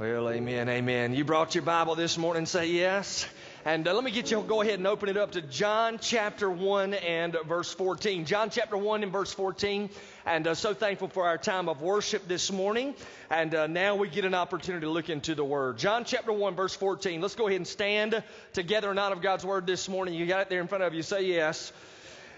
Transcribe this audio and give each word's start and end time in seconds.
Well, 0.00 0.30
amen, 0.30 0.70
amen. 0.70 1.12
You 1.12 1.26
brought 1.26 1.54
your 1.54 1.60
Bible 1.60 1.94
this 1.94 2.16
morning, 2.16 2.46
say 2.46 2.68
yes. 2.68 3.26
And 3.66 3.86
uh, 3.86 3.92
let 3.92 4.02
me 4.02 4.10
get 4.10 4.30
you, 4.30 4.40
go 4.40 4.62
ahead 4.62 4.78
and 4.78 4.86
open 4.86 5.10
it 5.10 5.18
up 5.18 5.32
to 5.32 5.42
John 5.42 5.98
chapter 6.00 6.50
1 6.50 6.94
and 6.94 7.36
verse 7.46 7.74
14. 7.74 8.24
John 8.24 8.48
chapter 8.48 8.78
1 8.78 9.02
and 9.02 9.12
verse 9.12 9.34
14. 9.34 9.90
And 10.24 10.46
uh, 10.46 10.54
so 10.54 10.72
thankful 10.72 11.08
for 11.08 11.26
our 11.26 11.36
time 11.36 11.68
of 11.68 11.82
worship 11.82 12.26
this 12.26 12.50
morning. 12.50 12.94
And 13.28 13.54
uh, 13.54 13.66
now 13.66 13.94
we 13.94 14.08
get 14.08 14.24
an 14.24 14.32
opportunity 14.32 14.86
to 14.86 14.90
look 14.90 15.10
into 15.10 15.34
the 15.34 15.44
Word. 15.44 15.76
John 15.76 16.06
chapter 16.06 16.32
1, 16.32 16.54
verse 16.54 16.74
14. 16.74 17.20
Let's 17.20 17.34
go 17.34 17.48
ahead 17.48 17.58
and 17.58 17.68
stand 17.68 18.22
together 18.54 18.90
in 18.90 18.98
honor 18.98 19.16
of 19.16 19.20
God's 19.20 19.44
Word 19.44 19.66
this 19.66 19.86
morning. 19.86 20.14
You 20.14 20.24
got 20.24 20.40
it 20.40 20.48
there 20.48 20.62
in 20.62 20.68
front 20.68 20.82
of 20.82 20.94
you. 20.94 21.02
Say 21.02 21.26
yes. 21.26 21.74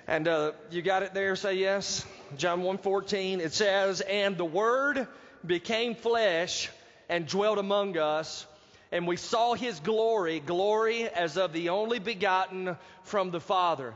And 0.09 0.27
uh, 0.27 0.51
you 0.73 0.83
got 0.83 1.05
it 1.05 1.15
there. 1.15 1.37
Say 1.37 1.55
yes. 1.55 2.05
John 2.37 2.63
1 2.63 2.79
14. 2.79 3.41
It 3.41 3.53
says, 3.53 4.01
And 4.01 4.37
the 4.37 4.45
Word 4.45 5.07
became 5.47 5.95
flesh 5.95 6.69
and 7.13 7.27
dwelt 7.27 7.59
among 7.59 7.99
us, 7.99 8.47
and 8.91 9.07
we 9.07 9.19
saw 9.19 9.53
his 9.53 9.79
glory, 9.81 10.41
glory 10.41 11.07
as 11.11 11.37
of 11.37 11.53
the 11.53 11.69
only 11.69 11.99
begotten 11.99 12.75
from 13.03 13.31
the 13.31 13.39
Father, 13.39 13.93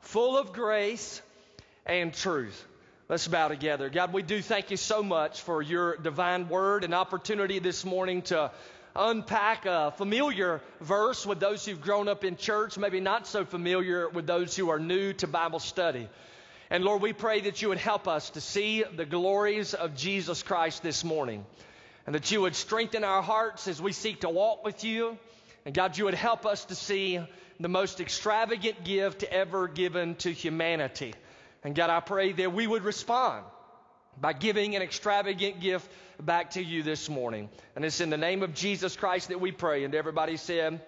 full 0.00 0.36
of 0.36 0.52
grace 0.52 1.22
and 1.86 2.12
truth. 2.12 2.66
Let's 3.08 3.28
bow 3.28 3.46
together. 3.46 3.88
God, 3.88 4.12
we 4.12 4.22
do 4.22 4.42
thank 4.42 4.72
you 4.72 4.76
so 4.76 5.04
much 5.04 5.42
for 5.42 5.62
your 5.62 5.96
divine 5.96 6.48
word 6.48 6.82
and 6.82 6.92
opportunity 6.92 7.60
this 7.60 7.84
morning 7.84 8.22
to 8.22 8.50
unpack 8.96 9.64
a 9.64 9.92
familiar 9.96 10.60
verse 10.80 11.24
with 11.24 11.38
those 11.38 11.64
who've 11.64 11.80
grown 11.80 12.08
up 12.08 12.24
in 12.24 12.36
church, 12.36 12.76
maybe 12.76 12.98
not 12.98 13.28
so 13.28 13.44
familiar 13.44 14.08
with 14.08 14.26
those 14.26 14.56
who 14.56 14.70
are 14.70 14.80
new 14.80 15.12
to 15.12 15.28
Bible 15.28 15.60
study. 15.60 16.08
And 16.68 16.82
Lord, 16.82 17.00
we 17.00 17.12
pray 17.12 17.42
that 17.42 17.62
you 17.62 17.68
would 17.68 17.78
help 17.78 18.08
us 18.08 18.30
to 18.30 18.40
see 18.40 18.82
the 18.82 19.06
glories 19.06 19.72
of 19.72 19.94
Jesus 19.94 20.42
Christ 20.42 20.82
this 20.82 21.04
morning 21.04 21.46
and 22.06 22.14
that 22.14 22.30
you 22.30 22.40
would 22.40 22.54
strengthen 22.54 23.04
our 23.04 23.22
hearts 23.22 23.66
as 23.68 23.82
we 23.82 23.92
seek 23.92 24.20
to 24.20 24.30
walk 24.30 24.64
with 24.64 24.84
you. 24.84 25.18
And 25.64 25.74
God, 25.74 25.98
you 25.98 26.04
would 26.04 26.14
help 26.14 26.46
us 26.46 26.64
to 26.66 26.76
see 26.76 27.20
the 27.58 27.68
most 27.68 28.00
extravagant 28.00 28.84
gift 28.84 29.24
ever 29.24 29.66
given 29.66 30.14
to 30.16 30.32
humanity. 30.32 31.14
And 31.64 31.74
God, 31.74 31.90
I 31.90 32.00
pray 32.00 32.32
that 32.32 32.52
we 32.52 32.66
would 32.66 32.84
respond 32.84 33.44
by 34.20 34.32
giving 34.32 34.76
an 34.76 34.82
extravagant 34.82 35.60
gift 35.60 35.90
back 36.20 36.52
to 36.52 36.62
you 36.62 36.82
this 36.82 37.08
morning. 37.08 37.48
And 37.74 37.84
it's 37.84 38.00
in 38.00 38.10
the 38.10 38.16
name 38.16 38.42
of 38.42 38.54
Jesus 38.54 38.96
Christ 38.96 39.28
that 39.28 39.40
we 39.40 39.50
pray. 39.50 39.84
And 39.84 39.94
everybody 39.94 40.36
said, 40.36 40.80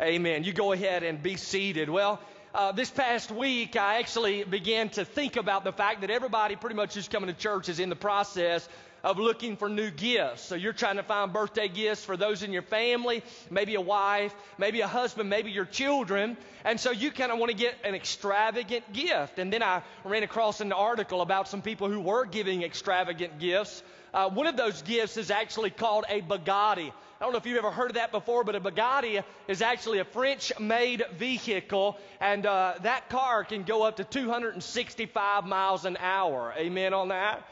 Amen. 0.00 0.44
You 0.44 0.52
go 0.52 0.72
ahead 0.72 1.02
and 1.02 1.22
be 1.22 1.36
seated. 1.36 1.90
Well, 1.90 2.20
uh, 2.54 2.72
this 2.72 2.90
past 2.90 3.30
week, 3.30 3.76
I 3.76 3.98
actually 3.98 4.44
began 4.44 4.90
to 4.90 5.04
think 5.04 5.36
about 5.36 5.64
the 5.64 5.72
fact 5.72 6.02
that 6.02 6.10
everybody 6.10 6.56
pretty 6.56 6.76
much 6.76 6.94
who's 6.94 7.08
coming 7.08 7.28
to 7.28 7.38
church 7.38 7.68
is 7.68 7.78
in 7.78 7.88
the 7.88 7.96
process 7.96 8.68
of 9.02 9.18
looking 9.18 9.56
for 9.56 9.68
new 9.68 9.90
gifts. 9.90 10.42
So 10.42 10.54
you're 10.54 10.72
trying 10.72 10.96
to 10.96 11.02
find 11.02 11.32
birthday 11.32 11.68
gifts 11.68 12.04
for 12.04 12.16
those 12.16 12.42
in 12.42 12.52
your 12.52 12.62
family, 12.62 13.22
maybe 13.50 13.74
a 13.74 13.80
wife, 13.80 14.34
maybe 14.58 14.80
a 14.80 14.86
husband, 14.86 15.28
maybe 15.28 15.50
your 15.50 15.64
children. 15.64 16.36
And 16.64 16.78
so 16.78 16.90
you 16.90 17.10
kind 17.10 17.32
of 17.32 17.38
want 17.38 17.50
to 17.50 17.56
get 17.56 17.74
an 17.84 17.94
extravagant 17.94 18.92
gift. 18.92 19.38
And 19.38 19.52
then 19.52 19.62
I 19.62 19.82
ran 20.04 20.22
across 20.22 20.60
an 20.60 20.72
article 20.72 21.20
about 21.20 21.48
some 21.48 21.62
people 21.62 21.88
who 21.88 22.00
were 22.00 22.24
giving 22.24 22.62
extravagant 22.62 23.38
gifts. 23.38 23.82
Uh, 24.14 24.28
one 24.28 24.46
of 24.46 24.56
those 24.56 24.82
gifts 24.82 25.16
is 25.16 25.30
actually 25.30 25.70
called 25.70 26.04
a 26.08 26.20
Bugatti. 26.20 26.92
I 27.22 27.24
don't 27.24 27.32
know 27.32 27.38
if 27.38 27.46
you've 27.46 27.58
ever 27.58 27.70
heard 27.70 27.90
of 27.90 27.94
that 27.94 28.10
before, 28.10 28.42
but 28.42 28.56
a 28.56 28.60
Bugatti 28.60 29.22
is 29.46 29.62
actually 29.62 30.00
a 30.00 30.04
French 30.04 30.52
made 30.58 31.04
vehicle, 31.16 31.96
and 32.20 32.44
uh, 32.44 32.74
that 32.82 33.08
car 33.10 33.44
can 33.44 33.62
go 33.62 33.84
up 33.84 33.98
to 33.98 34.04
265 34.04 35.46
miles 35.46 35.84
an 35.84 35.96
hour. 36.00 36.52
Amen 36.58 36.92
on 36.92 37.08
that? 37.08 37.44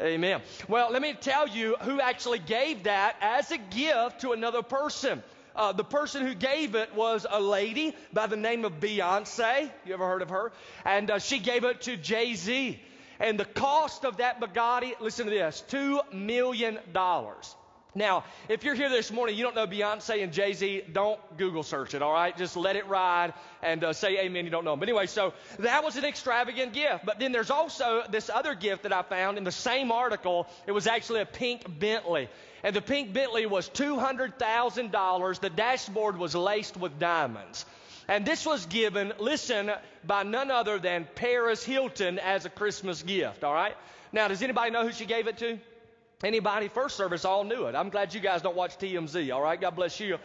Amen. 0.00 0.42
Well, 0.68 0.92
let 0.92 1.00
me 1.00 1.14
tell 1.14 1.48
you 1.48 1.76
who 1.80 2.00
actually 2.00 2.38
gave 2.38 2.84
that 2.84 3.16
as 3.20 3.50
a 3.50 3.56
gift 3.56 4.20
to 4.20 4.32
another 4.32 4.62
person. 4.62 5.22
Uh, 5.54 5.72
the 5.72 5.84
person 5.84 6.26
who 6.26 6.34
gave 6.34 6.74
it 6.74 6.94
was 6.94 7.26
a 7.28 7.40
lady 7.40 7.94
by 8.12 8.26
the 8.26 8.36
name 8.36 8.66
of 8.66 8.78
Beyonce. 8.78 9.70
You 9.86 9.94
ever 9.94 10.06
heard 10.06 10.20
of 10.20 10.28
her? 10.28 10.52
And 10.84 11.10
uh, 11.10 11.18
she 11.18 11.38
gave 11.38 11.64
it 11.64 11.80
to 11.82 11.96
Jay 11.96 12.34
Z. 12.34 12.78
And 13.18 13.40
the 13.40 13.46
cost 13.46 14.04
of 14.04 14.18
that 14.18 14.38
Bugatti, 14.38 14.92
listen 15.00 15.24
to 15.24 15.30
this, 15.30 15.64
$2 15.70 16.12
million. 16.12 16.78
Now, 17.96 18.24
if 18.50 18.62
you're 18.62 18.74
here 18.74 18.90
this 18.90 19.10
morning, 19.10 19.36
you 19.36 19.42
don't 19.42 19.56
know 19.56 19.66
Beyonce 19.66 20.22
and 20.22 20.30
Jay 20.30 20.52
Z, 20.52 20.82
don't 20.92 21.18
Google 21.38 21.62
search 21.62 21.94
it, 21.94 22.02
all 22.02 22.12
right? 22.12 22.36
Just 22.36 22.54
let 22.54 22.76
it 22.76 22.86
ride 22.88 23.32
and 23.62 23.82
uh, 23.82 23.94
say 23.94 24.18
amen. 24.18 24.44
You 24.44 24.50
don't 24.50 24.64
know. 24.64 24.72
them. 24.72 24.80
But 24.80 24.90
anyway, 24.90 25.06
so 25.06 25.32
that 25.60 25.82
was 25.82 25.96
an 25.96 26.04
extravagant 26.04 26.74
gift. 26.74 27.06
But 27.06 27.18
then 27.18 27.32
there's 27.32 27.50
also 27.50 28.02
this 28.10 28.28
other 28.28 28.54
gift 28.54 28.82
that 28.82 28.92
I 28.92 29.00
found 29.00 29.38
in 29.38 29.44
the 29.44 29.52
same 29.52 29.90
article. 29.90 30.46
It 30.66 30.72
was 30.72 30.86
actually 30.86 31.22
a 31.22 31.26
pink 31.26 31.62
Bentley. 31.80 32.28
And 32.62 32.76
the 32.76 32.82
pink 32.82 33.14
Bentley 33.14 33.46
was 33.46 33.70
$200,000. 33.70 35.40
The 35.40 35.50
dashboard 35.50 36.18
was 36.18 36.34
laced 36.34 36.76
with 36.76 36.98
diamonds. 36.98 37.64
And 38.08 38.26
this 38.26 38.44
was 38.44 38.66
given, 38.66 39.14
listen, 39.18 39.72
by 40.04 40.22
none 40.22 40.50
other 40.50 40.78
than 40.78 41.08
Paris 41.14 41.64
Hilton 41.64 42.18
as 42.18 42.44
a 42.44 42.50
Christmas 42.50 43.02
gift, 43.02 43.42
all 43.42 43.54
right? 43.54 43.74
Now, 44.12 44.28
does 44.28 44.42
anybody 44.42 44.70
know 44.70 44.84
who 44.84 44.92
she 44.92 45.06
gave 45.06 45.28
it 45.28 45.38
to? 45.38 45.58
Anybody 46.24 46.68
first 46.68 46.96
service 46.96 47.24
all 47.24 47.44
knew 47.44 47.66
it. 47.66 47.74
I'm 47.74 47.90
glad 47.90 48.14
you 48.14 48.20
guys 48.20 48.40
don't 48.40 48.56
watch 48.56 48.78
TMZ, 48.78 49.34
all 49.34 49.42
right? 49.42 49.60
God 49.60 49.76
bless 49.76 50.00
you. 50.00 50.18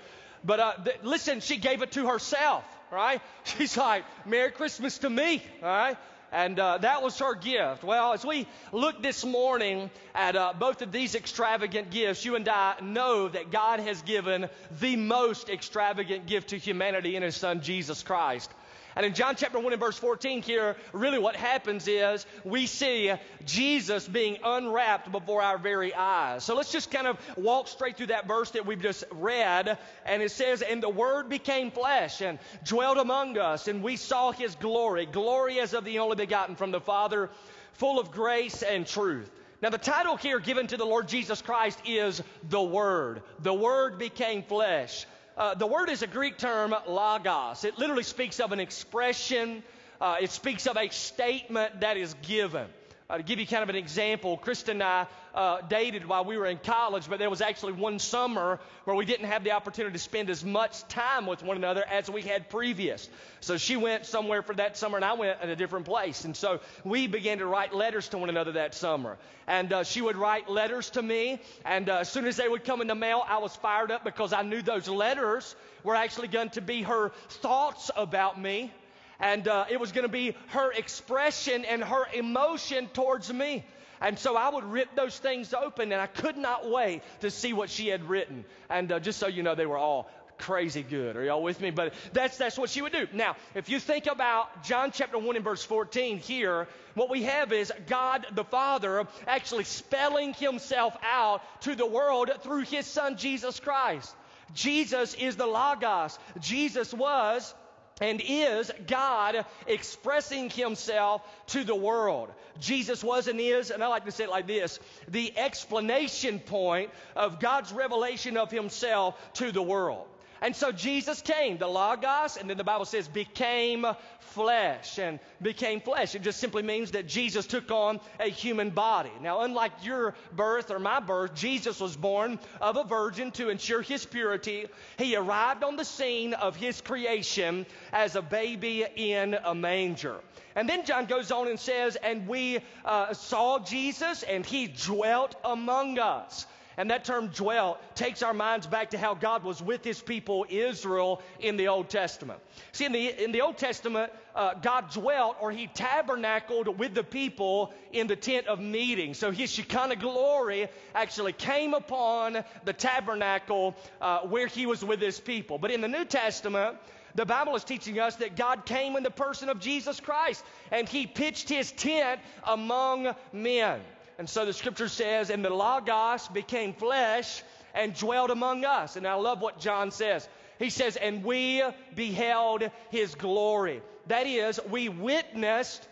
But 0.44 0.60
uh, 0.60 0.74
th- 0.84 0.98
listen, 1.04 1.42
she 1.42 1.58
gave 1.58 1.82
it 1.82 1.92
to 1.94 2.08
herself, 2.08 2.64
right? 2.92 3.22
She's 3.44 3.76
like, 3.76 4.06
Merry 4.26 4.52
Christmas 4.52 5.00
to 5.00 5.10
me, 5.10 5.44
all 5.62 5.70
right? 5.70 5.98
And 6.32 6.58
uh, 6.58 6.78
that 6.78 7.04
was 7.04 7.20
her 7.20 7.36
gift. 7.36 7.84
Well, 7.84 8.14
as 8.14 8.26
we 8.26 8.48
look 8.72 9.04
this 9.04 9.26
morning 9.26 9.90
at 10.16 10.38
uh, 10.38 10.54
both 10.58 10.82
of 10.82 10.94
these 10.94 11.14
extravagant 11.14 11.92
gifts, 11.92 12.24
you 12.24 12.38
and 12.38 12.48
I 12.48 12.76
know 12.82 13.28
that 13.28 13.52
God 13.52 13.82
has 13.82 14.02
given 14.04 14.48
the 14.80 14.96
most 14.96 15.50
extravagant 15.50 16.28
gift 16.28 16.50
to 16.50 16.58
humanity 16.58 17.18
in 17.18 17.24
His 17.24 17.36
Son, 17.36 17.62
Jesus 17.62 18.02
Christ. 18.02 18.50
And 18.96 19.06
in 19.06 19.14
John 19.14 19.36
chapter 19.36 19.60
1 19.60 19.74
and 19.74 19.80
verse 19.80 19.98
14 19.98 20.42
here, 20.42 20.76
really 20.92 21.20
what 21.20 21.36
happens 21.36 21.88
is 21.88 22.26
we 22.44 22.68
see 22.68 23.14
Jesus 23.46 24.08
being 24.08 24.38
unwrapped 24.44 25.12
before 25.12 25.42
our 25.42 25.58
very 25.58 25.94
eyes. 25.94 26.44
So 26.44 26.56
let's 26.56 26.72
just 26.72 26.92
kind 26.92 27.08
of 27.08 27.18
walk 27.38 27.68
straight 27.68 27.98
through 27.98 28.08
that 28.08 28.28
verse 28.28 28.52
that 28.52 28.66
we've 28.66 28.82
just 28.82 29.06
read. 29.12 29.78
And 30.06 30.22
it 30.22 30.32
says, 30.32 30.62
And 30.62 30.84
the 30.84 30.90
Word 30.90 31.30
became 31.30 31.72
flesh 31.72 32.22
and 32.22 32.40
dwelt 32.66 32.98
among 32.98 33.38
us, 33.38 33.68
and 33.68 33.82
we 33.82 33.96
saw 33.96 34.32
His 34.32 34.56
glory, 34.56 35.06
glory 35.06 35.60
as 35.60 35.74
of 35.74 35.86
the 35.86 36.00
only 36.00 36.16
begotten 36.16 36.56
from 36.56 36.72
the 36.72 36.82
Father, 36.82 37.30
full 37.74 38.00
of 38.00 38.12
grace 38.12 38.62
and 38.62 38.86
truth. 38.86 39.30
Now, 39.62 39.70
the 39.70 39.78
title 39.78 40.18
here 40.18 40.40
given 40.40 40.66
to 40.68 40.78
the 40.78 40.86
Lord 40.86 41.08
Jesus 41.08 41.42
Christ 41.42 41.80
is 41.86 42.24
the 42.50 42.62
Word. 42.62 43.22
The 43.40 43.54
Word 43.54 44.00
became 44.00 44.42
flesh. 44.42 45.06
Uh, 45.38 45.56
the 45.56 45.68
word 45.68 45.90
is 45.90 46.02
a 46.02 46.08
Greek 46.08 46.38
term, 46.38 46.76
logos. 46.88 47.64
It 47.64 47.78
literally 47.78 48.04
speaks 48.04 48.40
of 48.40 48.52
an 48.52 48.60
expression, 48.60 49.64
uh, 50.00 50.18
it 50.20 50.32
speaks 50.32 50.68
of 50.68 50.78
a 50.78 50.90
statement 50.90 51.82
that 51.82 51.98
is 51.98 52.14
given. 52.22 52.68
Uh, 53.12 53.18
to 53.18 53.24
give 53.24 53.42
you 53.42 53.46
kind 53.46 53.62
of 53.62 53.68
an 53.68 53.76
example, 53.76 54.40
Krista 54.42 54.70
and 54.70 54.82
I 54.82 55.06
uh, 55.36 55.60
dated 55.68 56.06
while 56.06 56.24
we 56.24 56.38
were 56.38 56.46
in 56.46 56.58
college, 56.60 57.10
but 57.10 57.20
there 57.20 57.30
was 57.30 57.42
actually 57.42 57.74
one 57.74 58.00
summer 58.00 58.58
where 58.86 58.96
we 58.96 59.04
didn't 59.04 59.26
have 59.26 59.44
the 59.44 59.52
opportunity 59.52 59.92
to 59.92 60.00
spend 60.00 60.30
as 60.30 60.46
much 60.46 60.88
time 60.88 61.26
with 61.26 61.44
one 61.44 61.58
another 61.58 61.84
as 61.86 62.10
we 62.10 62.22
had 62.22 62.50
previous. 62.50 63.10
So 63.42 63.58
she 63.58 63.76
went 63.76 64.06
somewhere 64.06 64.42
for 64.42 64.56
that 64.56 64.78
summer, 64.78 64.96
and 64.96 65.04
I 65.04 65.12
went 65.12 65.42
at 65.42 65.50
a 65.50 65.58
different 65.58 65.88
place. 65.88 66.24
And 66.24 66.38
so 66.38 66.62
we 66.86 67.08
began 67.08 67.40
to 67.40 67.46
write 67.46 67.74
letters 67.74 68.08
to 68.10 68.18
one 68.18 68.30
another 68.30 68.54
that 68.54 68.76
summer. 68.76 69.18
And 69.46 69.74
uh, 69.74 69.84
she 69.84 70.02
would 70.02 70.16
write 70.16 70.50
letters 70.50 70.92
to 70.92 71.02
me, 71.02 71.42
and 71.66 71.90
uh, 71.90 71.98
as 71.98 72.10
soon 72.10 72.26
as 72.28 72.38
they 72.38 72.48
would 72.48 72.64
come 72.64 72.80
in 72.80 72.88
the 72.88 72.96
mail, 72.96 73.26
I 73.28 73.40
was 73.40 73.54
fired 73.58 73.92
up 73.92 74.06
because 74.06 74.32
I 74.32 74.44
knew 74.44 74.62
those 74.62 74.88
letters 74.88 75.54
were 75.84 75.96
actually 75.96 76.30
going 76.30 76.52
to 76.52 76.62
be 76.62 76.84
her 76.84 77.12
thoughts 77.28 77.92
about 77.94 78.40
me 78.40 78.72
and 79.22 79.48
uh, 79.48 79.66
it 79.70 79.80
was 79.80 79.92
going 79.92 80.04
to 80.04 80.12
be 80.12 80.36
her 80.48 80.72
expression 80.72 81.64
and 81.66 81.84
her 81.84 82.06
emotion 82.14 82.88
towards 82.94 83.32
me. 83.32 83.64
And 84.02 84.18
so 84.18 84.36
I 84.36 84.50
would 84.50 84.64
rip 84.64 84.96
those 84.96 85.18
things 85.18 85.54
open, 85.54 85.92
and 85.92 86.02
I 86.02 86.08
could 86.08 86.36
not 86.36 86.70
wait 86.70 87.04
to 87.20 87.30
see 87.30 87.54
what 87.54 87.70
she 87.70 87.88
had 87.88 88.10
written. 88.10 88.46
And 88.68 88.92
uh, 88.92 89.00
just 89.00 89.20
so 89.20 89.28
you 89.28 89.44
know, 89.44 89.54
they 89.54 89.68
were 89.68 89.78
all 89.78 90.10
crazy 90.40 90.82
good. 90.82 91.16
Are 91.16 91.24
y'all 91.24 91.44
with 91.44 91.62
me? 91.62 91.70
But 91.70 91.94
that's 92.12 92.36
that's 92.38 92.58
what 92.58 92.72
she 92.72 92.82
would 92.82 92.92
do. 92.92 93.08
Now, 93.14 93.36
if 93.54 93.70
you 93.70 93.80
think 93.80 94.08
about 94.08 94.64
John 94.64 94.92
chapter 94.92 95.20
1 95.20 95.36
and 95.36 95.46
verse 95.46 95.64
14 95.64 96.18
here, 96.18 96.68
what 96.96 97.12
we 97.12 97.24
have 97.24 97.54
is 97.54 97.72
God 97.88 98.26
the 98.34 98.44
Father 98.44 99.08
actually 99.28 99.66
spelling 99.66 100.34
himself 100.34 100.98
out 101.04 101.44
to 101.62 101.76
the 101.76 101.86
world 101.86 102.32
through 102.42 102.64
his 102.64 102.88
son 102.88 103.18
Jesus 103.18 103.60
Christ. 103.60 104.16
Jesus 104.56 105.14
is 105.14 105.36
the 105.36 105.46
Logos. 105.46 106.18
Jesus 106.40 106.92
was 106.92 107.54
and 108.02 108.22
is 108.26 108.72
God 108.88 109.46
expressing 109.68 110.50
himself 110.50 111.22
to 111.48 111.64
the 111.64 111.76
world. 111.76 112.30
Jesus 112.60 113.04
was 113.04 113.28
and 113.28 113.40
is, 113.40 113.70
and 113.70 113.84
I 113.84 113.88
like 113.88 114.06
to 114.06 114.12
say 114.12 114.26
it 114.26 114.30
like 114.30 114.48
this 114.48 114.80
the 115.08 115.38
explanation 115.38 116.40
point 116.40 116.90
of 117.16 117.40
God's 117.40 117.72
revelation 117.72 118.36
of 118.36 118.52
himself 118.52 119.16
to 119.36 119.52
the 119.52 119.62
world. 119.62 120.08
And 120.42 120.56
so 120.56 120.72
Jesus 120.72 121.22
came, 121.22 121.58
the 121.58 121.68
Logos, 121.68 122.36
and 122.36 122.50
then 122.50 122.58
the 122.58 122.64
Bible 122.64 122.86
says 122.86 123.08
became 123.08 123.86
flesh 124.20 124.98
and 124.98 125.20
became 125.40 125.82
flesh. 125.82 126.16
It 126.16 126.24
just 126.24 126.40
simply 126.40 126.64
means 126.64 126.92
that 126.92 127.08
Jesus 127.08 127.46
took 127.46 127.70
on 127.70 128.00
a 128.20 128.28
human 128.28 128.72
body. 128.72 129.12
Now, 129.22 129.42
unlike 129.42 129.72
your 129.84 130.16
birth 130.36 130.72
or 130.72 130.80
my 130.80 131.00
birth, 131.00 131.36
Jesus 131.36 131.80
was 131.80 131.96
born 131.96 132.40
of 132.60 132.76
a 132.76 132.84
virgin 132.84 133.30
to 133.32 133.50
ensure 133.50 133.84
his 133.84 134.04
purity. 134.04 134.66
He 134.98 135.16
arrived 135.16 135.64
on 135.64 135.76
the 135.76 135.86
scene 135.86 136.34
of 136.34 136.56
his 136.56 136.82
creation 136.82 137.68
as 137.94 138.16
a 138.16 138.22
baby 138.22 138.86
in 138.96 139.36
a 139.44 139.54
manger. 139.54 140.22
And 140.56 140.68
then 140.68 140.86
John 140.86 141.06
goes 141.06 141.32
on 141.32 141.48
and 141.48 141.60
says, 141.60 141.98
And 141.98 142.28
we 142.28 142.60
uh, 142.84 143.14
saw 143.14 143.60
Jesus, 143.60 144.24
and 144.24 144.46
he 144.46 144.68
dwelt 144.68 145.36
among 145.46 146.00
us. 146.00 146.46
And 146.82 146.90
that 146.90 147.06
term 147.06 147.28
dwelt 147.28 147.80
takes 147.94 148.24
our 148.24 148.34
minds 148.34 148.66
back 148.66 148.90
to 148.90 148.98
how 148.98 149.14
God 149.14 149.44
was 149.44 149.62
with 149.62 149.84
his 149.84 150.02
people 150.02 150.48
Israel 150.50 151.22
in 151.40 151.56
the 151.56 151.68
Old 151.68 151.90
Testament. 151.90 152.40
See, 152.72 152.86
in 152.86 152.92
the, 152.92 153.24
in 153.24 153.32
the 153.32 153.42
Old 153.42 153.60
Testament, 153.60 154.12
uh, 154.34 154.56
God 154.56 154.90
dwelt 154.90 155.38
or 155.40 155.52
he 155.52 155.68
tabernacled 155.68 156.80
with 156.80 156.96
the 156.96 157.04
people 157.04 157.72
in 157.94 158.08
the 158.08 158.16
tent 158.16 158.48
of 158.48 158.60
meeting. 158.60 159.14
So 159.14 159.30
his 159.30 159.52
Shekinah 159.52 159.98
glory 159.98 160.70
actually 160.96 161.34
came 161.34 161.76
upon 161.76 162.44
the 162.66 162.74
tabernacle 162.74 163.76
uh, 164.02 164.22
where 164.22 164.48
he 164.48 164.66
was 164.66 164.84
with 164.84 165.00
his 165.00 165.20
people. 165.20 165.60
But 165.60 165.70
in 165.70 165.82
the 165.82 165.88
New 165.88 166.06
Testament, 166.06 166.78
the 167.14 167.28
Bible 167.28 167.56
is 167.56 167.64
teaching 167.64 168.00
us 168.00 168.16
that 168.16 168.36
God 168.36 168.66
came 168.66 168.96
in 168.96 169.04
the 169.04 169.12
person 169.12 169.50
of 169.50 169.60
Jesus 169.60 170.00
Christ 170.00 170.44
and 170.72 170.90
he 170.90 171.06
pitched 171.06 171.48
his 171.48 171.72
tent 171.72 172.22
among 172.44 173.14
men. 173.32 173.82
And 174.22 174.30
so 174.30 174.46
the 174.46 174.54
scripture 174.54 174.88
says, 174.88 175.32
and 175.32 175.44
the 175.44 175.50
Logos 175.50 176.28
became 176.28 176.74
flesh 176.74 177.42
and 177.74 177.92
dwelt 177.96 178.30
among 178.30 178.66
us. 178.66 178.96
And 178.96 179.08
I 179.08 179.16
love 179.16 179.42
what 179.42 179.60
John 179.60 179.90
says. 179.90 180.30
He 180.60 180.70
says, 180.70 180.96
and 180.96 181.24
we 181.24 181.64
beheld 181.96 182.70
his 182.92 183.16
glory. 183.16 183.82
That 184.06 184.28
is, 184.28 184.60
we 184.70 184.90
witnessed 184.90 185.88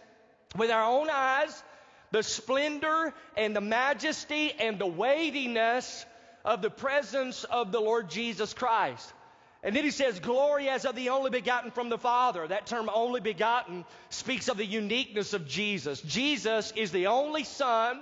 with 0.55 0.69
our 0.69 0.83
own 0.83 1.09
eyes 1.09 1.63
the 2.11 2.21
splendor 2.21 3.15
and 3.35 3.55
the 3.55 3.61
majesty 3.61 4.53
and 4.59 4.77
the 4.77 4.85
weightiness 4.85 6.05
of 6.45 6.61
the 6.61 6.69
presence 6.69 7.45
of 7.45 7.71
the 7.71 7.79
Lord 7.79 8.11
Jesus 8.11 8.53
Christ. 8.53 9.11
And 9.63 9.75
then 9.75 9.83
he 9.83 9.89
says, 9.89 10.19
Glory 10.19 10.69
as 10.69 10.85
of 10.85 10.93
the 10.93 11.09
only 11.09 11.31
begotten 11.31 11.71
from 11.71 11.89
the 11.89 11.97
Father. 11.97 12.47
That 12.47 12.67
term 12.67 12.91
only 12.93 13.21
begotten 13.21 13.85
speaks 14.11 14.49
of 14.49 14.57
the 14.57 14.67
uniqueness 14.67 15.33
of 15.33 15.47
Jesus. 15.47 15.99
Jesus 16.01 16.71
is 16.75 16.91
the 16.91 17.07
only 17.07 17.43
Son 17.43 18.01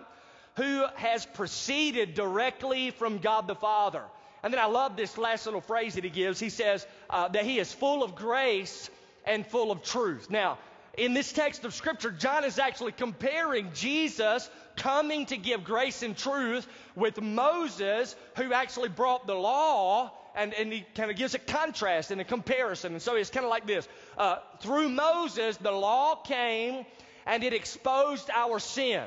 who 0.58 0.86
has 0.96 1.26
proceeded 1.26 2.14
directly 2.14 2.92
from 2.92 3.20
God 3.20 3.48
the 3.48 3.56
Father. 3.56 4.04
And 4.44 4.54
then 4.54 4.60
I 4.60 4.66
love 4.66 4.98
this 4.98 5.18
last 5.18 5.46
little 5.46 5.62
phrase 5.62 5.96
that 5.96 6.04
he 6.04 6.10
gives. 6.10 6.40
He 6.40 6.50
says 6.50 6.86
uh, 7.10 7.28
that 7.30 7.46
he 7.46 7.60
is 7.60 7.72
full 7.72 8.04
of 8.04 8.16
grace 8.16 8.90
and 9.26 9.46
full 9.46 9.72
of 9.72 9.84
truth. 9.84 10.30
Now, 10.30 10.58
in 10.98 11.14
this 11.14 11.32
text 11.32 11.64
of 11.64 11.74
Scripture, 11.74 12.12
John 12.12 12.44
is 12.44 12.58
actually 12.58 12.92
comparing 12.92 13.72
Jesus 13.74 14.50
coming 14.76 15.28
to 15.28 15.38
give 15.38 15.64
grace 15.64 16.02
and 16.02 16.18
truth 16.18 16.68
with 16.96 17.22
Moses, 17.22 18.16
who 18.36 18.52
actually 18.52 18.90
brought 18.90 19.28
the 19.28 19.36
law 19.36 20.12
and, 20.36 20.54
and 20.54 20.72
he 20.72 20.86
kind 20.96 21.10
of 21.10 21.18
gives 21.18 21.34
a 21.34 21.40
contrast 21.40 22.12
and 22.12 22.22
a 22.22 22.24
comparison. 22.24 22.94
And 22.94 23.02
so 23.02 23.16
it's 23.16 23.30
kind 23.30 23.46
of 23.46 23.50
like 23.50 23.68
this 23.68 23.88
uh, 24.18 24.38
Through 24.62 24.90
Moses, 24.90 25.58
the 25.58 25.72
law 25.72 26.16
came 26.16 26.86
and 27.26 27.44
it 27.44 27.54
exposed 27.54 28.30
our 28.32 28.60
sin. 28.60 29.04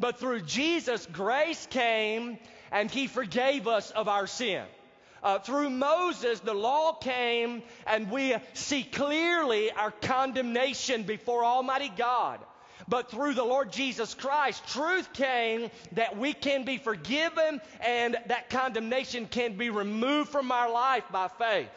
But 0.00 0.18
through 0.18 0.42
Jesus, 0.42 1.06
grace 1.06 1.66
came 1.70 2.38
and 2.70 2.90
he 2.90 3.06
forgave 3.06 3.66
us 3.66 3.90
of 3.90 4.08
our 4.08 4.26
sin. 4.26 4.64
Uh, 5.22 5.38
through 5.38 5.70
Moses, 5.70 6.40
the 6.40 6.54
law 6.54 6.92
came 6.92 7.62
and 7.86 8.10
we 8.10 8.36
see 8.54 8.84
clearly 8.84 9.72
our 9.72 9.90
condemnation 9.90 11.02
before 11.02 11.44
Almighty 11.44 11.90
God. 11.96 12.40
But 12.86 13.10
through 13.10 13.34
the 13.34 13.44
Lord 13.44 13.72
Jesus 13.72 14.14
Christ, 14.14 14.66
truth 14.68 15.12
came 15.12 15.70
that 15.92 16.16
we 16.16 16.32
can 16.32 16.64
be 16.64 16.78
forgiven 16.78 17.60
and 17.80 18.16
that 18.26 18.48
condemnation 18.48 19.26
can 19.26 19.56
be 19.56 19.70
removed 19.70 20.30
from 20.30 20.52
our 20.52 20.70
life 20.70 21.04
by 21.10 21.28
faith. 21.28 21.68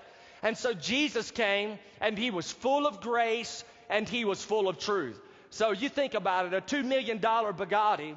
And 0.44 0.58
so 0.58 0.74
Jesus 0.74 1.32
came 1.32 1.80
and 2.00 2.18
he 2.18 2.32
was 2.32 2.52
full 2.52 2.86
of 2.86 3.02
grace 3.02 3.64
and 3.90 4.08
he 4.08 4.24
was 4.24 4.44
full 4.44 4.70
of 4.70 4.78
truth. 4.78 5.20
So 5.52 5.72
you 5.72 5.90
think 5.90 6.14
about 6.14 6.46
it 6.46 6.54
a 6.54 6.62
$2 6.62 6.86
million 6.86 7.20
Bugatti 7.20 8.16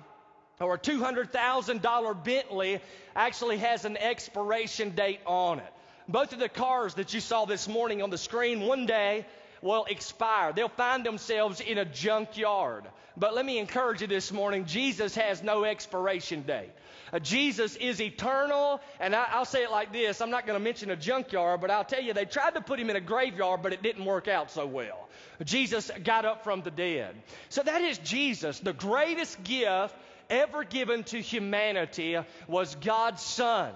or 0.60 0.74
a 0.74 0.78
$200,000 0.78 2.24
Bentley 2.24 2.80
actually 3.16 3.58
has 3.58 3.84
an 3.84 3.96
expiration 3.96 4.90
date 4.90 5.18
on 5.26 5.58
it. 5.58 5.72
Both 6.06 6.32
of 6.32 6.38
the 6.38 6.48
cars 6.48 6.94
that 6.94 7.12
you 7.12 7.18
saw 7.18 7.44
this 7.44 7.66
morning 7.66 8.02
on 8.02 8.10
the 8.10 8.18
screen, 8.18 8.60
one 8.60 8.86
day 8.86 9.26
will 9.64 9.86
expire. 9.86 10.52
They'll 10.52 10.68
find 10.68 11.04
themselves 11.04 11.60
in 11.60 11.78
a 11.78 11.84
junkyard. 11.86 12.84
But 13.16 13.34
let 13.34 13.46
me 13.46 13.58
encourage 13.58 14.02
you 14.02 14.06
this 14.06 14.30
morning 14.30 14.66
Jesus 14.66 15.14
has 15.14 15.42
no 15.42 15.64
expiration 15.64 16.42
date. 16.42 16.70
Uh, 17.12 17.18
Jesus 17.18 17.76
is 17.76 18.00
eternal, 18.00 18.80
and 19.00 19.14
I, 19.14 19.38
will 19.38 19.44
say 19.44 19.62
it 19.62 19.70
like 19.70 19.92
this 19.92 20.20
I'm 20.20 20.30
not 20.30 20.46
going 20.46 20.58
to 20.58 20.62
mention 20.62 20.90
a 20.90 20.96
junkyard, 20.96 21.60
but 21.60 21.70
I'll 21.70 21.84
tell 21.84 22.02
you, 22.02 22.12
they 22.12 22.24
tried 22.26 22.54
to 22.54 22.60
put 22.60 22.78
him 22.78 22.90
in 22.90 22.96
a 22.96 23.00
graveyard, 23.00 23.62
but 23.62 23.72
it 23.72 23.82
didn't 23.82 24.04
work 24.04 24.28
out 24.28 24.50
so 24.50 24.66
well. 24.66 25.08
Jesus 25.44 25.90
got 26.02 26.24
up 26.24 26.44
from 26.44 26.62
the 26.62 26.70
dead. 26.70 27.14
So 27.48 27.62
that 27.62 27.80
is 27.80 27.98
Jesus. 27.98 28.60
The 28.60 28.72
greatest 28.72 29.42
gift 29.44 29.94
ever 30.28 30.64
given 30.64 31.04
to 31.04 31.20
humanity 31.20 32.18
was 32.48 32.74
God's 32.76 33.22
Son. 33.22 33.72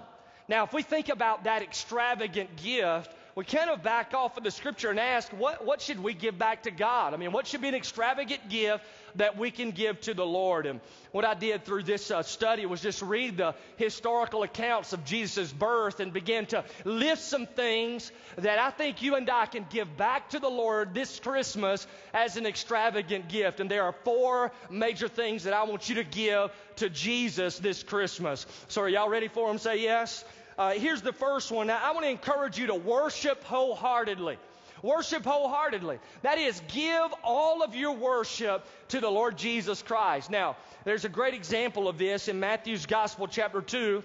Now, 0.47 0.65
if 0.65 0.73
we 0.73 0.81
think 0.81 1.09
about 1.09 1.45
that 1.45 1.61
extravagant 1.61 2.55
gift, 2.57 3.13
we 3.35 3.45
kind 3.45 3.69
of 3.69 3.83
back 3.83 4.13
off 4.13 4.37
of 4.37 4.43
the 4.43 4.51
scripture 4.51 4.89
and 4.89 4.99
ask, 4.99 5.31
what, 5.31 5.65
what 5.65 5.81
should 5.81 6.01
we 6.01 6.13
give 6.13 6.37
back 6.37 6.63
to 6.63 6.71
God? 6.71 7.13
I 7.13 7.17
mean, 7.17 7.31
what 7.31 7.47
should 7.47 7.61
be 7.61 7.67
an 7.67 7.75
extravagant 7.75 8.49
gift 8.49 8.83
that 9.15 9.37
we 9.37 9.51
can 9.51 9.71
give 9.71 10.01
to 10.01 10.13
the 10.13 10.25
Lord? 10.25 10.65
And 10.65 10.81
what 11.11 11.25
I 11.25 11.35
did 11.35 11.63
through 11.63 11.83
this 11.83 12.11
uh, 12.11 12.23
study 12.23 12.65
was 12.65 12.81
just 12.81 13.01
read 13.01 13.37
the 13.37 13.55
historical 13.77 14.43
accounts 14.43 14.93
of 14.93 15.05
Jesus' 15.05 15.51
birth 15.51 15.99
and 15.99 16.11
begin 16.11 16.47
to 16.47 16.63
list 16.85 17.29
some 17.29 17.45
things 17.45 18.11
that 18.37 18.59
I 18.59 18.71
think 18.71 19.01
you 19.01 19.15
and 19.15 19.29
I 19.29 19.45
can 19.45 19.65
give 19.69 19.95
back 19.95 20.29
to 20.31 20.39
the 20.39 20.49
Lord 20.49 20.93
this 20.93 21.19
Christmas 21.19 21.85
as 22.13 22.35
an 22.35 22.45
extravagant 22.45 23.29
gift. 23.29 23.59
And 23.59 23.69
there 23.69 23.83
are 23.83 23.95
four 24.03 24.51
major 24.69 25.07
things 25.07 25.43
that 25.43 25.53
I 25.53 25.63
want 25.63 25.87
you 25.87 25.95
to 25.95 26.03
give 26.03 26.51
to 26.77 26.89
Jesus 26.89 27.59
this 27.59 27.83
Christmas. 27.83 28.45
So, 28.67 28.81
are 28.81 28.89
y'all 28.89 29.09
ready 29.09 29.27
for 29.27 29.47
them? 29.47 29.57
Say 29.57 29.81
yes. 29.81 30.23
Uh, 30.59 30.71
here's 30.71 31.01
the 31.01 31.13
first 31.13 31.51
one. 31.51 31.67
Now, 31.67 31.79
I 31.81 31.93
want 31.93 32.03
to 32.03 32.09
encourage 32.09 32.59
you 32.59 32.67
to 32.67 32.75
worship 32.75 33.45
wholeheartedly. 33.45 34.37
Worship 34.83 35.23
wholeheartedly. 35.23 35.99
That 36.21 36.37
is, 36.37 36.61
give 36.67 37.13
all 37.23 37.63
of 37.63 37.75
your 37.75 37.93
worship 37.93 38.65
to 38.89 38.99
the 38.99 39.09
Lord 39.09 39.37
Jesus 39.37 39.81
Christ. 39.81 40.29
Now, 40.29 40.57
there's 40.83 41.05
a 41.05 41.09
great 41.09 41.33
example 41.33 41.87
of 41.87 41.97
this 41.97 42.27
in 42.27 42.41
Matthew's 42.41 42.85
Gospel, 42.85 43.29
chapter 43.29 43.61
2. 43.61 44.03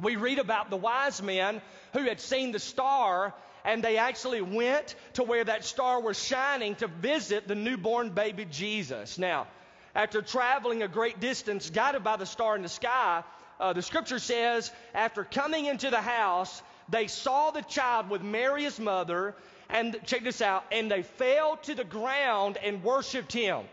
We 0.00 0.14
read 0.14 0.38
about 0.38 0.70
the 0.70 0.76
wise 0.76 1.20
men 1.20 1.60
who 1.92 2.04
had 2.04 2.20
seen 2.20 2.52
the 2.52 2.60
star 2.60 3.34
and 3.64 3.82
they 3.82 3.96
actually 3.96 4.40
went 4.40 4.94
to 5.14 5.24
where 5.24 5.42
that 5.42 5.64
star 5.64 6.00
was 6.00 6.22
shining 6.22 6.76
to 6.76 6.86
visit 6.86 7.48
the 7.48 7.56
newborn 7.56 8.10
baby 8.10 8.44
Jesus. 8.44 9.18
Now, 9.18 9.48
after 9.96 10.22
traveling 10.22 10.84
a 10.84 10.88
great 10.88 11.18
distance, 11.18 11.70
guided 11.70 12.04
by 12.04 12.18
the 12.18 12.24
star 12.24 12.54
in 12.54 12.62
the 12.62 12.68
sky, 12.68 13.24
uh, 13.60 13.72
the 13.72 13.82
scripture 13.82 14.18
says, 14.18 14.70
after 14.94 15.24
coming 15.24 15.66
into 15.66 15.90
the 15.90 16.00
house, 16.00 16.62
they 16.88 17.06
saw 17.06 17.50
the 17.50 17.62
child 17.62 18.08
with 18.08 18.22
Mary, 18.22 18.64
his 18.64 18.78
mother, 18.78 19.34
and 19.68 19.98
check 20.06 20.24
this 20.24 20.40
out, 20.40 20.64
and 20.72 20.90
they 20.90 21.02
fell 21.02 21.56
to 21.58 21.74
the 21.74 21.84
ground 21.84 22.56
and 22.62 22.82
worshiped 22.82 23.32
him. 23.32 23.64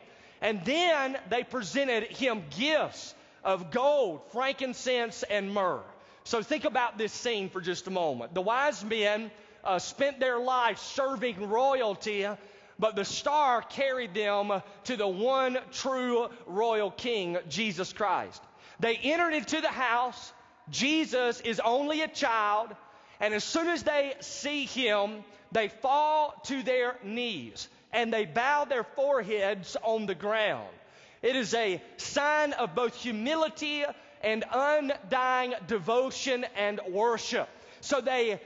And 0.42 0.64
then 0.66 1.18
they 1.30 1.44
presented 1.44 2.04
him 2.04 2.44
gifts 2.58 3.16
of 3.44 3.72
gold, 3.72 4.22
frankincense, 4.32 5.24
and 5.24 5.54
myrrh. 5.54 5.84
So 6.24 6.42
think 6.42 6.66
about 6.66 6.98
this 6.98 7.14
scene 7.14 7.50
for 7.50 7.62
just 7.62 7.88
a 7.88 7.92
moment. 7.92 8.34
The 8.34 8.42
wise 8.42 8.84
men 8.84 9.32
uh, 9.64 9.80
spent 9.80 10.20
their 10.20 10.40
life 10.40 10.80
serving 10.80 11.50
royalty, 11.50 12.28
but 12.80 12.96
the 12.96 13.06
star 13.06 13.62
carried 13.62 14.14
them 14.14 14.52
to 14.86 14.98
the 14.98 15.08
one 15.08 15.58
true 15.72 16.28
royal 16.48 16.92
king, 16.92 17.38
Jesus 17.48 17.94
Christ. 17.94 18.42
They 18.80 18.96
entered 18.96 19.34
into 19.34 19.62
the 19.62 19.70
house. 19.70 20.34
Jesus 20.70 21.42
is 21.42 21.60
only 21.60 22.02
a 22.02 22.08
child. 22.08 22.76
And 23.20 23.34
as 23.34 23.44
soon 23.44 23.68
as 23.68 23.84
they 23.84 24.14
see 24.20 24.66
him, 24.66 25.24
they 25.52 25.70
fall 25.70 26.34
to 26.46 26.64
their 26.64 26.98
knees 27.04 27.70
and 27.94 28.14
they 28.14 28.26
bow 28.26 28.66
their 28.66 28.84
foreheads 28.84 29.78
on 29.82 30.06
the 30.06 30.16
ground. 30.16 30.68
It 31.22 31.36
is 31.36 31.54
a 31.54 31.82
sign 31.98 32.54
of 32.54 32.76
both 32.76 32.96
humility 32.96 33.86
and 34.22 34.44
undying 34.52 35.54
devotion 35.68 36.46
and 36.58 36.82
worship. 36.90 37.48
So 37.80 38.02
they 38.02 38.42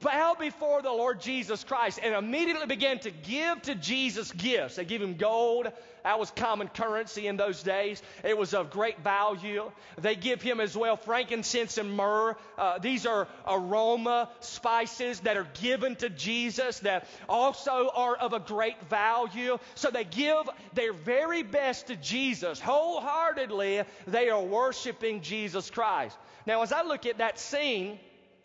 bowed 0.00 0.38
before 0.38 0.82
the 0.82 0.90
Lord 0.90 1.20
Jesus 1.20 1.64
Christ 1.64 2.00
and 2.02 2.14
immediately 2.14 2.66
began 2.66 2.98
to 3.00 3.10
give 3.10 3.62
to 3.62 3.74
Jesus 3.74 4.32
gifts. 4.32 4.76
They 4.76 4.84
give 4.84 5.02
him 5.02 5.16
gold. 5.16 5.70
That 6.02 6.18
was 6.18 6.30
common 6.30 6.68
currency 6.68 7.26
in 7.26 7.36
those 7.36 7.62
days. 7.62 8.02
It 8.24 8.36
was 8.36 8.54
of 8.54 8.70
great 8.70 9.00
value. 9.00 9.70
They 9.98 10.16
give 10.16 10.40
him 10.40 10.60
as 10.60 10.76
well 10.76 10.96
frankincense 10.96 11.78
and 11.78 11.94
myrrh. 11.94 12.36
Uh, 12.56 12.78
these 12.78 13.06
are 13.06 13.28
aroma 13.46 14.30
spices 14.40 15.20
that 15.20 15.36
are 15.36 15.46
given 15.60 15.96
to 15.96 16.08
Jesus 16.08 16.78
that 16.80 17.06
also 17.28 17.90
are 17.94 18.16
of 18.16 18.32
a 18.32 18.40
great 18.40 18.80
value. 18.88 19.58
So 19.74 19.90
they 19.90 20.04
give 20.04 20.48
their 20.72 20.92
very 20.92 21.42
best 21.42 21.88
to 21.88 21.96
Jesus. 21.96 22.60
Wholeheartedly, 22.60 23.82
they 24.06 24.30
are 24.30 24.42
worshiping 24.42 25.20
Jesus 25.20 25.70
Christ. 25.70 26.16
Now, 26.46 26.62
as 26.62 26.72
I 26.72 26.82
look 26.82 27.04
at 27.04 27.18
that 27.18 27.38
scene, 27.38 27.98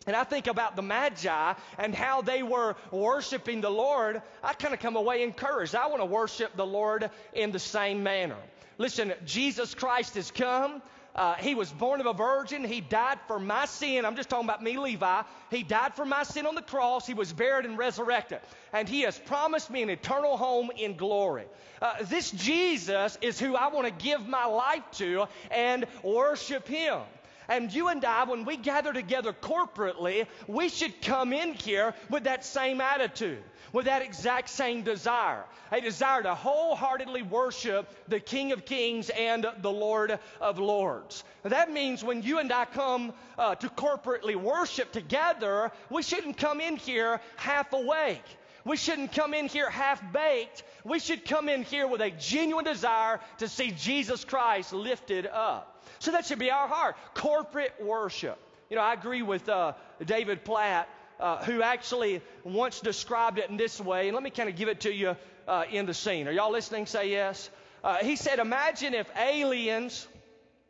and 0.06 0.14
I 0.14 0.24
think 0.24 0.46
about 0.46 0.76
the 0.76 0.82
Magi 0.82 1.54
and 1.78 1.94
how 1.94 2.22
they 2.22 2.42
were 2.42 2.76
worshiping 2.90 3.60
the 3.60 3.70
Lord, 3.70 4.22
I 4.42 4.52
kind 4.52 4.72
of 4.72 4.80
come 4.80 4.96
away 4.96 5.22
encouraged. 5.22 5.74
I 5.74 5.88
want 5.88 6.00
to 6.00 6.06
worship 6.06 6.56
the 6.56 6.66
Lord 6.66 7.10
in 7.32 7.50
the 7.50 7.58
same 7.58 8.02
manner. 8.02 8.36
Listen, 8.78 9.12
Jesus 9.24 9.74
Christ 9.74 10.14
has 10.14 10.30
come. 10.30 10.82
Uh, 11.16 11.34
he 11.36 11.54
was 11.54 11.72
born 11.72 11.98
of 12.00 12.06
a 12.06 12.12
virgin. 12.12 12.62
He 12.62 12.82
died 12.82 13.18
for 13.26 13.40
my 13.40 13.64
sin. 13.64 14.04
I'm 14.04 14.16
just 14.16 14.28
talking 14.28 14.46
about 14.46 14.62
me, 14.62 14.78
Levi. 14.78 15.22
He 15.50 15.62
died 15.62 15.94
for 15.94 16.04
my 16.04 16.24
sin 16.24 16.46
on 16.46 16.54
the 16.54 16.60
cross. 16.62 17.06
He 17.06 17.14
was 17.14 17.32
buried 17.32 17.64
and 17.64 17.78
resurrected. 17.78 18.40
And 18.74 18.86
He 18.86 19.00
has 19.00 19.18
promised 19.18 19.70
me 19.70 19.82
an 19.82 19.88
eternal 19.88 20.36
home 20.36 20.70
in 20.76 20.96
glory. 20.96 21.46
Uh, 21.80 21.94
this 22.02 22.30
Jesus 22.30 23.16
is 23.22 23.40
who 23.40 23.56
I 23.56 23.68
want 23.68 23.86
to 23.86 24.04
give 24.04 24.26
my 24.28 24.44
life 24.44 24.84
to 24.98 25.26
and 25.50 25.86
worship 26.02 26.68
Him. 26.68 27.00
And 27.48 27.72
you 27.72 27.88
and 27.88 28.04
I, 28.04 28.24
when 28.24 28.44
we 28.44 28.56
gather 28.56 28.92
together 28.92 29.32
corporately, 29.32 30.26
we 30.46 30.68
should 30.68 31.00
come 31.02 31.32
in 31.32 31.54
here 31.54 31.94
with 32.10 32.24
that 32.24 32.44
same 32.44 32.80
attitude, 32.80 33.42
with 33.72 33.86
that 33.86 34.02
exact 34.02 34.48
same 34.48 34.82
desire 34.82 35.44
a 35.72 35.80
desire 35.80 36.22
to 36.22 36.34
wholeheartedly 36.34 37.22
worship 37.22 37.88
the 38.08 38.20
King 38.20 38.52
of 38.52 38.64
Kings 38.64 39.10
and 39.10 39.46
the 39.62 39.70
Lord 39.70 40.18
of 40.40 40.58
Lords. 40.58 41.24
That 41.42 41.72
means 41.72 42.04
when 42.04 42.22
you 42.22 42.38
and 42.38 42.52
I 42.52 42.64
come 42.66 43.12
uh, 43.38 43.54
to 43.56 43.68
corporately 43.68 44.36
worship 44.36 44.92
together, 44.92 45.70
we 45.90 46.02
shouldn't 46.02 46.36
come 46.36 46.60
in 46.60 46.76
here 46.76 47.20
half 47.36 47.72
awake. 47.72 48.24
We 48.64 48.76
shouldn't 48.76 49.12
come 49.12 49.32
in 49.32 49.46
here 49.46 49.70
half 49.70 50.02
baked. 50.12 50.64
We 50.84 50.98
should 50.98 51.24
come 51.24 51.48
in 51.48 51.62
here 51.62 51.86
with 51.86 52.00
a 52.00 52.10
genuine 52.10 52.64
desire 52.64 53.20
to 53.38 53.48
see 53.48 53.70
Jesus 53.70 54.24
Christ 54.24 54.72
lifted 54.72 55.26
up. 55.26 55.75
So 55.98 56.12
that 56.12 56.26
should 56.26 56.38
be 56.38 56.50
our 56.50 56.68
heart. 56.68 56.96
Corporate 57.14 57.74
worship. 57.80 58.38
You 58.70 58.76
know, 58.76 58.82
I 58.82 58.92
agree 58.92 59.22
with 59.22 59.48
uh, 59.48 59.72
David 60.04 60.44
Platt, 60.44 60.88
uh, 61.20 61.44
who 61.44 61.62
actually 61.62 62.20
once 62.44 62.80
described 62.80 63.38
it 63.38 63.48
in 63.48 63.56
this 63.56 63.80
way. 63.80 64.08
And 64.08 64.14
let 64.14 64.22
me 64.22 64.30
kind 64.30 64.48
of 64.48 64.56
give 64.56 64.68
it 64.68 64.80
to 64.80 64.92
you 64.92 65.16
uh, 65.46 65.64
in 65.70 65.86
the 65.86 65.94
scene. 65.94 66.28
Are 66.28 66.32
y'all 66.32 66.52
listening? 66.52 66.86
Say 66.86 67.10
yes. 67.10 67.48
Uh, 67.84 67.98
he 67.98 68.16
said, 68.16 68.38
Imagine 68.38 68.94
if 68.94 69.08
aliens, 69.16 70.06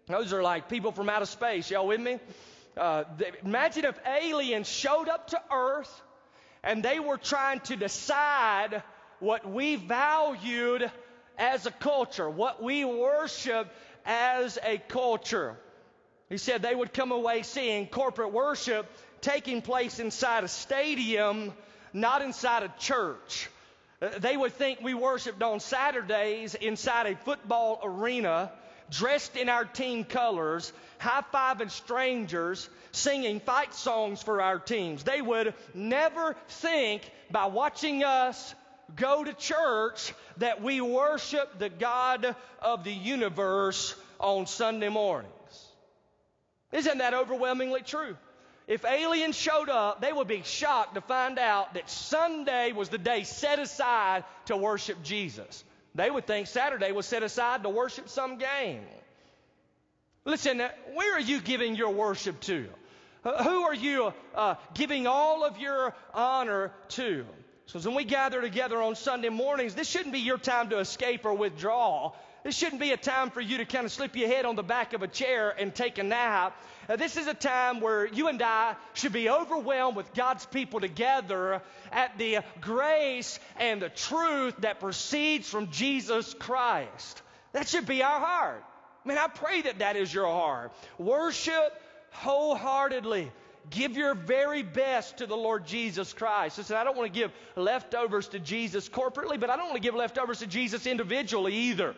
those 0.07 0.33
are 0.33 0.43
like 0.43 0.69
people 0.69 0.93
from 0.93 1.09
outer 1.09 1.27
space, 1.27 1.71
y'all 1.71 1.87
with 1.87 2.01
me? 2.01 2.19
Uh, 2.77 3.05
imagine 3.43 3.87
if 3.87 3.99
aliens 4.07 4.69
showed 4.69 5.09
up 5.09 5.29
to 5.29 5.41
Earth 5.51 6.03
and 6.63 6.83
they 6.83 7.01
were 7.01 7.17
trying 7.17 7.61
to 7.61 7.77
decide 7.77 8.83
what 9.19 9.51
we 9.51 9.77
valued 9.77 10.91
as 11.39 11.65
a 11.65 11.71
culture, 11.71 12.29
what 12.29 12.63
we 12.63 12.85
worship 12.85 13.73
as 14.07 14.59
a 14.65 14.79
culture. 14.79 15.57
He 16.29 16.39
said 16.39 16.63
they 16.63 16.75
would 16.75 16.95
come 16.95 17.13
away 17.13 17.43
seeing 17.43 17.87
corporate 17.87 18.33
worship 18.33 18.87
taking 19.21 19.61
place 19.63 19.99
inside 19.99 20.45
a 20.45 20.49
stadium, 20.49 21.53
not 21.93 22.23
inside 22.23 22.63
a 22.63 22.73
church. 22.79 23.51
Uh, 24.01 24.11
they 24.19 24.37
would 24.37 24.53
think 24.53 24.81
we 24.81 24.95
worshiped 24.95 25.43
on 25.43 25.59
Saturdays 25.59 26.55
inside 26.55 27.07
a 27.07 27.17
football 27.17 27.81
arena, 27.83 28.53
dressed 28.91 29.37
in 29.37 29.49
our 29.49 29.65
team 29.65 30.05
colors, 30.05 30.73
high 30.99 31.25
fiving 31.33 31.71
strangers, 31.71 32.69
singing 32.93 33.41
fight 33.41 33.75
songs 33.75 34.23
for 34.23 34.41
our 34.41 34.59
teams. 34.59 35.03
They 35.03 35.23
would 35.23 35.55
never 35.75 36.37
think 36.49 37.03
by 37.31 37.47
watching 37.47 38.05
us 38.05 38.55
go 38.95 39.25
to 39.25 39.33
church 39.33 40.15
that 40.37 40.63
we 40.63 40.81
worship 40.81 41.59
the 41.59 41.69
God 41.69 42.37
of 42.61 42.85
the 42.85 42.93
universe 42.93 43.95
on 44.21 44.47
Sunday 44.47 44.89
mornings. 44.89 45.33
Isn't 46.73 46.99
that 46.99 47.15
overwhelmingly 47.15 47.83
true? 47.83 48.17
If 48.67 48.85
aliens 48.85 49.37
showed 49.37 49.69
up, 49.69 50.01
they 50.01 50.13
would 50.13 50.27
be 50.27 50.43
shocked 50.43 50.97
to 50.97 51.01
find 51.01 51.39
out 51.39 51.75
that 51.75 51.89
Sunday 51.89 52.73
was 52.73 52.89
the 52.89 52.99
day 52.99 53.23
set 53.23 53.59
aside 53.59 54.25
to 54.47 54.57
worship 54.57 55.03
Jesus. 55.03 55.63
They 55.95 56.11
would 56.11 56.27
think 56.27 56.49
Saturday 56.49 56.93
was 56.93 57.07
set 57.07 57.23
aside 57.23 57.63
to 57.63 57.69
worship 57.69 58.09
some 58.09 58.39
game. 58.39 58.83
Listen, 60.25 60.59
where 60.95 61.15
are 61.15 61.21
you 61.21 61.41
giving 61.41 61.77
your 61.77 61.91
worship 61.91 62.41
to? 62.41 62.67
Who 63.23 63.63
are 63.63 63.75
you 63.75 64.13
uh, 64.35 64.57
giving 64.75 65.07
all 65.07 65.45
of 65.45 65.59
your 65.59 65.95
honor 66.13 66.73
to? 66.91 67.25
So 67.67 67.81
when 67.81 67.97
we 67.97 68.05
gather 68.05 68.41
together 68.41 68.81
on 68.81 68.95
Sunday 68.95 69.29
mornings, 69.29 69.75
this 69.75 69.89
shouldn't 69.89 70.13
be 70.13 70.21
your 70.21 70.39
time 70.39 70.71
to 70.71 70.79
escape 70.79 71.25
or 71.25 71.35
withdraw. 71.35 72.13
This 72.45 72.57
shouldn't 72.57 72.81
be 72.81 72.93
a 72.93 72.97
time 72.97 73.31
for 73.31 73.41
you 73.41 73.57
to 73.57 73.65
kind 73.65 73.85
of 73.85 73.91
slip 73.91 74.15
your 74.15 74.29
head 74.29 74.45
on 74.45 74.55
the 74.55 74.63
back 74.63 74.93
of 74.93 75.03
a 75.03 75.09
chair 75.09 75.51
and 75.51 75.75
take 75.75 75.99
a 75.99 76.05
nap. 76.05 76.57
Uh, 76.89 76.95
this 76.95 77.17
is 77.17 77.27
a 77.27 77.35
time 77.35 77.81
where 77.81 78.07
you 78.07 78.29
and 78.29 78.41
I 78.41 78.77
should 78.95 79.13
be 79.13 79.29
overwhelmed 79.29 79.97
with 79.97 80.15
God's 80.15 80.47
people 80.47 80.79
together 80.79 81.61
at 81.91 82.17
the 82.19 82.39
grace 82.61 83.41
and 83.59 83.83
the 83.83 83.89
truth 83.89 84.55
that 84.59 84.79
proceeds 84.79 85.51
from 85.51 85.73
Jesus 85.73 86.35
Christ. 86.35 87.21
That 87.53 87.67
should 87.67 87.87
be 87.87 88.05
our 88.05 88.21
heart. 88.21 88.63
I 89.05 89.09
mean, 89.09 89.19
I 89.19 89.27
pray 89.27 89.63
that 89.63 89.81
that 89.81 89.97
is 89.97 90.15
your 90.15 90.29
heart. 90.29 90.73
Worship 90.99 91.73
wholeheartedly. 92.13 93.33
Give 93.71 93.97
your 93.97 94.15
very 94.15 94.63
best 94.63 95.19
to 95.19 95.27
the 95.27 95.37
Lord 95.37 95.67
Jesus 95.67 96.13
Christ. 96.13 96.59
Listen, 96.59 96.77
I 96.77 96.85
don't 96.85 96.97
want 96.97 97.13
to 97.13 97.19
give 97.19 97.33
leftovers 97.57 98.29
to 98.29 98.39
Jesus 98.39 98.89
corporately, 98.89 99.41
but 99.41 99.51
I 99.51 99.57
don't 99.57 99.67
want 99.67 99.77
to 99.77 99.87
give 99.87 99.95
leftovers 99.95 100.39
to 100.39 100.47
Jesus 100.47 100.87
individually 100.87 101.55
either. 101.55 101.95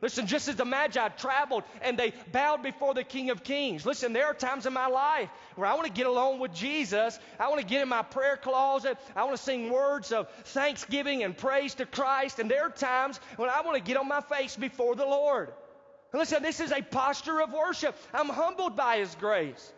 Listen, 0.00 0.28
just 0.28 0.46
as 0.46 0.54
the 0.54 0.64
Magi 0.64 1.08
traveled 1.08 1.64
and 1.82 1.98
they 1.98 2.12
bowed 2.30 2.62
before 2.62 2.94
the 2.94 3.02
King 3.02 3.30
of 3.30 3.42
Kings. 3.42 3.84
Listen, 3.84 4.12
there 4.12 4.26
are 4.26 4.34
times 4.34 4.64
in 4.64 4.72
my 4.72 4.86
life 4.86 5.28
where 5.56 5.66
I 5.66 5.74
want 5.74 5.86
to 5.86 5.92
get 5.92 6.06
along 6.06 6.38
with 6.38 6.54
Jesus. 6.54 7.18
I 7.40 7.48
want 7.48 7.60
to 7.60 7.66
get 7.66 7.82
in 7.82 7.88
my 7.88 8.02
prayer 8.02 8.36
closet. 8.36 8.96
I 9.16 9.24
want 9.24 9.36
to 9.36 9.42
sing 9.42 9.70
words 9.70 10.12
of 10.12 10.30
thanksgiving 10.44 11.24
and 11.24 11.36
praise 11.36 11.74
to 11.74 11.86
Christ. 11.86 12.38
And 12.38 12.48
there 12.48 12.62
are 12.62 12.70
times 12.70 13.18
when 13.36 13.50
I 13.50 13.62
want 13.62 13.76
to 13.76 13.82
get 13.82 13.96
on 13.96 14.06
my 14.06 14.20
face 14.20 14.54
before 14.54 14.94
the 14.94 15.04
Lord. 15.04 15.52
Listen, 16.12 16.44
this 16.44 16.60
is 16.60 16.70
a 16.70 16.80
posture 16.80 17.42
of 17.42 17.52
worship. 17.52 17.96
I'm 18.14 18.28
humbled 18.28 18.76
by 18.76 18.98
His 18.98 19.14
grace. 19.16 19.72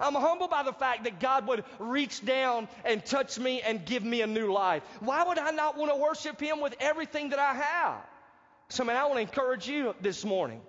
I'm 0.00 0.14
humbled 0.14 0.50
by 0.50 0.62
the 0.62 0.72
fact 0.72 1.04
that 1.04 1.18
God 1.20 1.46
would 1.48 1.64
reach 1.78 2.24
down 2.24 2.68
and 2.84 3.04
touch 3.04 3.38
me 3.38 3.60
and 3.62 3.84
give 3.84 4.04
me 4.04 4.22
a 4.22 4.26
new 4.26 4.52
life. 4.52 4.82
Why 5.00 5.24
would 5.24 5.38
I 5.38 5.50
not 5.50 5.76
want 5.76 5.90
to 5.92 5.96
worship 5.96 6.40
Him 6.40 6.60
with 6.60 6.74
everything 6.80 7.30
that 7.30 7.38
I 7.38 7.54
have? 7.54 7.96
So, 8.68 8.84
man, 8.84 8.96
I 8.96 9.04
want 9.04 9.16
to 9.16 9.22
encourage 9.22 9.66
you 9.66 9.94
this 10.00 10.24
morning. 10.24 10.60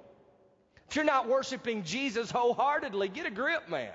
If 0.90 0.96
you're 0.96 1.06
not 1.06 1.28
worshiping 1.28 1.84
Jesus 1.84 2.32
wholeheartedly, 2.32 3.10
get 3.10 3.28
a 3.28 3.32
grip, 3.32 3.70
man. 3.70 3.92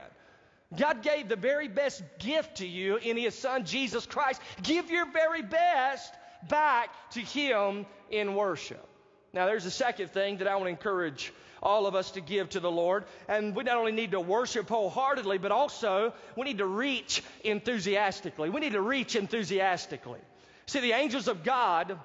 God 0.77 1.03
gave 1.03 1.29
the 1.29 1.37
very 1.37 1.69
best 1.69 2.03
gift 2.19 2.59
to 2.59 2.67
you 2.67 2.97
in 2.97 3.17
His 3.17 3.35
Son, 3.35 3.65
Jesus 3.65 4.07
Christ. 4.07 4.41
Give 4.63 4.91
your 4.91 5.11
very 5.11 5.43
best 5.43 6.13
back 6.49 6.91
to 7.13 7.21
Him 7.21 7.87
in 8.11 8.35
worship. 8.35 8.87
Now, 9.33 9.47
there's 9.47 9.67
a 9.67 9.71
second 9.71 10.11
thing 10.13 10.39
that 10.39 10.47
I 10.47 10.55
want 10.55 10.67
to 10.67 10.71
encourage 10.71 11.33
all 11.65 11.87
of 11.87 11.95
us 11.95 12.13
to 12.13 12.21
give 12.21 12.51
to 12.51 12.61
the 12.61 12.71
Lord. 12.71 13.05
And 13.29 13.55
we 13.55 13.65
not 13.65 13.77
only 13.77 13.93
need 13.93 14.13
to 14.13 14.21
worship 14.21 14.69
wholeheartedly, 14.69 15.39
but 15.39 15.53
also 15.53 16.13
we 16.37 16.45
need 16.45 16.59
to 16.59 16.67
reach 16.67 17.23
enthusiastically. 17.43 18.51
We 18.51 18.61
need 18.61 18.73
to 18.73 18.83
reach 18.83 19.17
enthusiastically. 19.17 20.21
See, 20.67 20.81
the 20.81 20.93
angels 20.93 21.29
of 21.29 21.45
God 21.45 21.99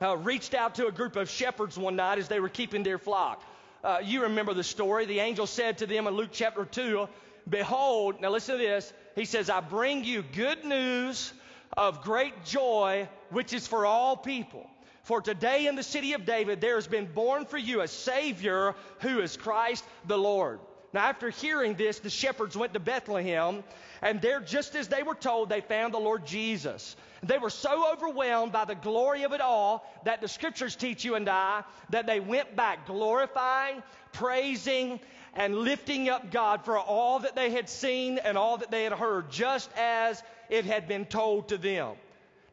uh, 0.00 0.16
reached 0.16 0.54
out 0.54 0.76
to 0.76 0.86
a 0.86 0.92
group 0.92 1.16
of 1.16 1.28
shepherds 1.28 1.78
one 1.78 1.96
night 1.96 2.18
as 2.18 2.28
they 2.28 2.40
were 2.40 2.48
keeping 2.48 2.82
their 2.82 2.98
flock. 2.98 3.42
Uh, 3.84 3.98
you 4.02 4.22
remember 4.22 4.54
the 4.54 4.64
story. 4.64 5.06
The 5.06 5.20
angel 5.20 5.46
said 5.46 5.78
to 5.78 5.86
them 5.86 6.06
in 6.06 6.14
Luke 6.14 6.30
chapter 6.32 6.64
2, 6.64 7.08
Behold, 7.48 8.20
now 8.20 8.30
listen 8.30 8.56
to 8.56 8.62
this. 8.62 8.92
He 9.16 9.24
says, 9.24 9.50
I 9.50 9.60
bring 9.60 10.04
you 10.04 10.22
good 10.22 10.64
news 10.64 11.32
of 11.76 12.02
great 12.02 12.44
joy, 12.44 13.08
which 13.30 13.52
is 13.52 13.66
for 13.66 13.84
all 13.84 14.16
people. 14.16 14.68
For 15.02 15.20
today 15.20 15.66
in 15.66 15.74
the 15.74 15.82
city 15.82 16.12
of 16.12 16.24
David 16.24 16.60
there 16.60 16.76
has 16.76 16.86
been 16.86 17.06
born 17.06 17.44
for 17.44 17.58
you 17.58 17.80
a 17.80 17.88
Savior 17.88 18.74
who 19.00 19.20
is 19.20 19.36
Christ 19.36 19.84
the 20.06 20.18
Lord. 20.18 20.60
Now, 20.92 21.06
after 21.06 21.30
hearing 21.30 21.74
this, 21.74 22.00
the 22.00 22.10
shepherds 22.10 22.56
went 22.56 22.74
to 22.74 22.80
Bethlehem, 22.80 23.64
and 24.02 24.20
there, 24.20 24.40
just 24.40 24.74
as 24.74 24.88
they 24.88 25.02
were 25.02 25.14
told, 25.14 25.48
they 25.48 25.62
found 25.62 25.94
the 25.94 25.98
Lord 25.98 26.26
Jesus. 26.26 26.96
They 27.22 27.38
were 27.38 27.50
so 27.50 27.90
overwhelmed 27.92 28.52
by 28.52 28.66
the 28.66 28.74
glory 28.74 29.22
of 29.22 29.32
it 29.32 29.40
all 29.40 29.90
that 30.04 30.20
the 30.20 30.28
scriptures 30.28 30.76
teach 30.76 31.04
you 31.04 31.14
and 31.14 31.28
I 31.28 31.64
that 31.90 32.06
they 32.06 32.20
went 32.20 32.54
back 32.56 32.86
glorifying, 32.86 33.82
praising, 34.12 35.00
and 35.34 35.56
lifting 35.56 36.10
up 36.10 36.30
God 36.30 36.64
for 36.64 36.78
all 36.78 37.20
that 37.20 37.34
they 37.34 37.50
had 37.50 37.70
seen 37.70 38.18
and 38.18 38.36
all 38.36 38.58
that 38.58 38.70
they 38.70 38.84
had 38.84 38.92
heard, 38.92 39.30
just 39.30 39.70
as 39.78 40.22
it 40.50 40.66
had 40.66 40.88
been 40.88 41.06
told 41.06 41.48
to 41.48 41.56
them. 41.56 41.94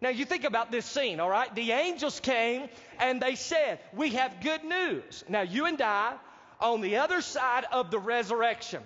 Now 0.02 0.10
you 0.10 0.26
think 0.26 0.46
about 0.46 0.72
this 0.72 0.86
scene, 0.86 1.20
all 1.20 1.30
right? 1.30 1.54
The 1.54 1.72
angels 1.72 2.20
came 2.20 2.70
and 3.00 3.22
they 3.22 3.36
said, 3.36 3.80
We 3.94 4.12
have 4.12 4.42
good 4.42 4.64
news. 4.64 5.26
Now 5.28 5.42
you 5.42 5.66
and 5.66 5.82
I, 5.82 6.14
on 6.62 6.82
the 6.82 6.98
other 6.98 7.22
side 7.22 7.66
of 7.72 7.92
the 7.92 8.00
resurrection, 8.00 8.82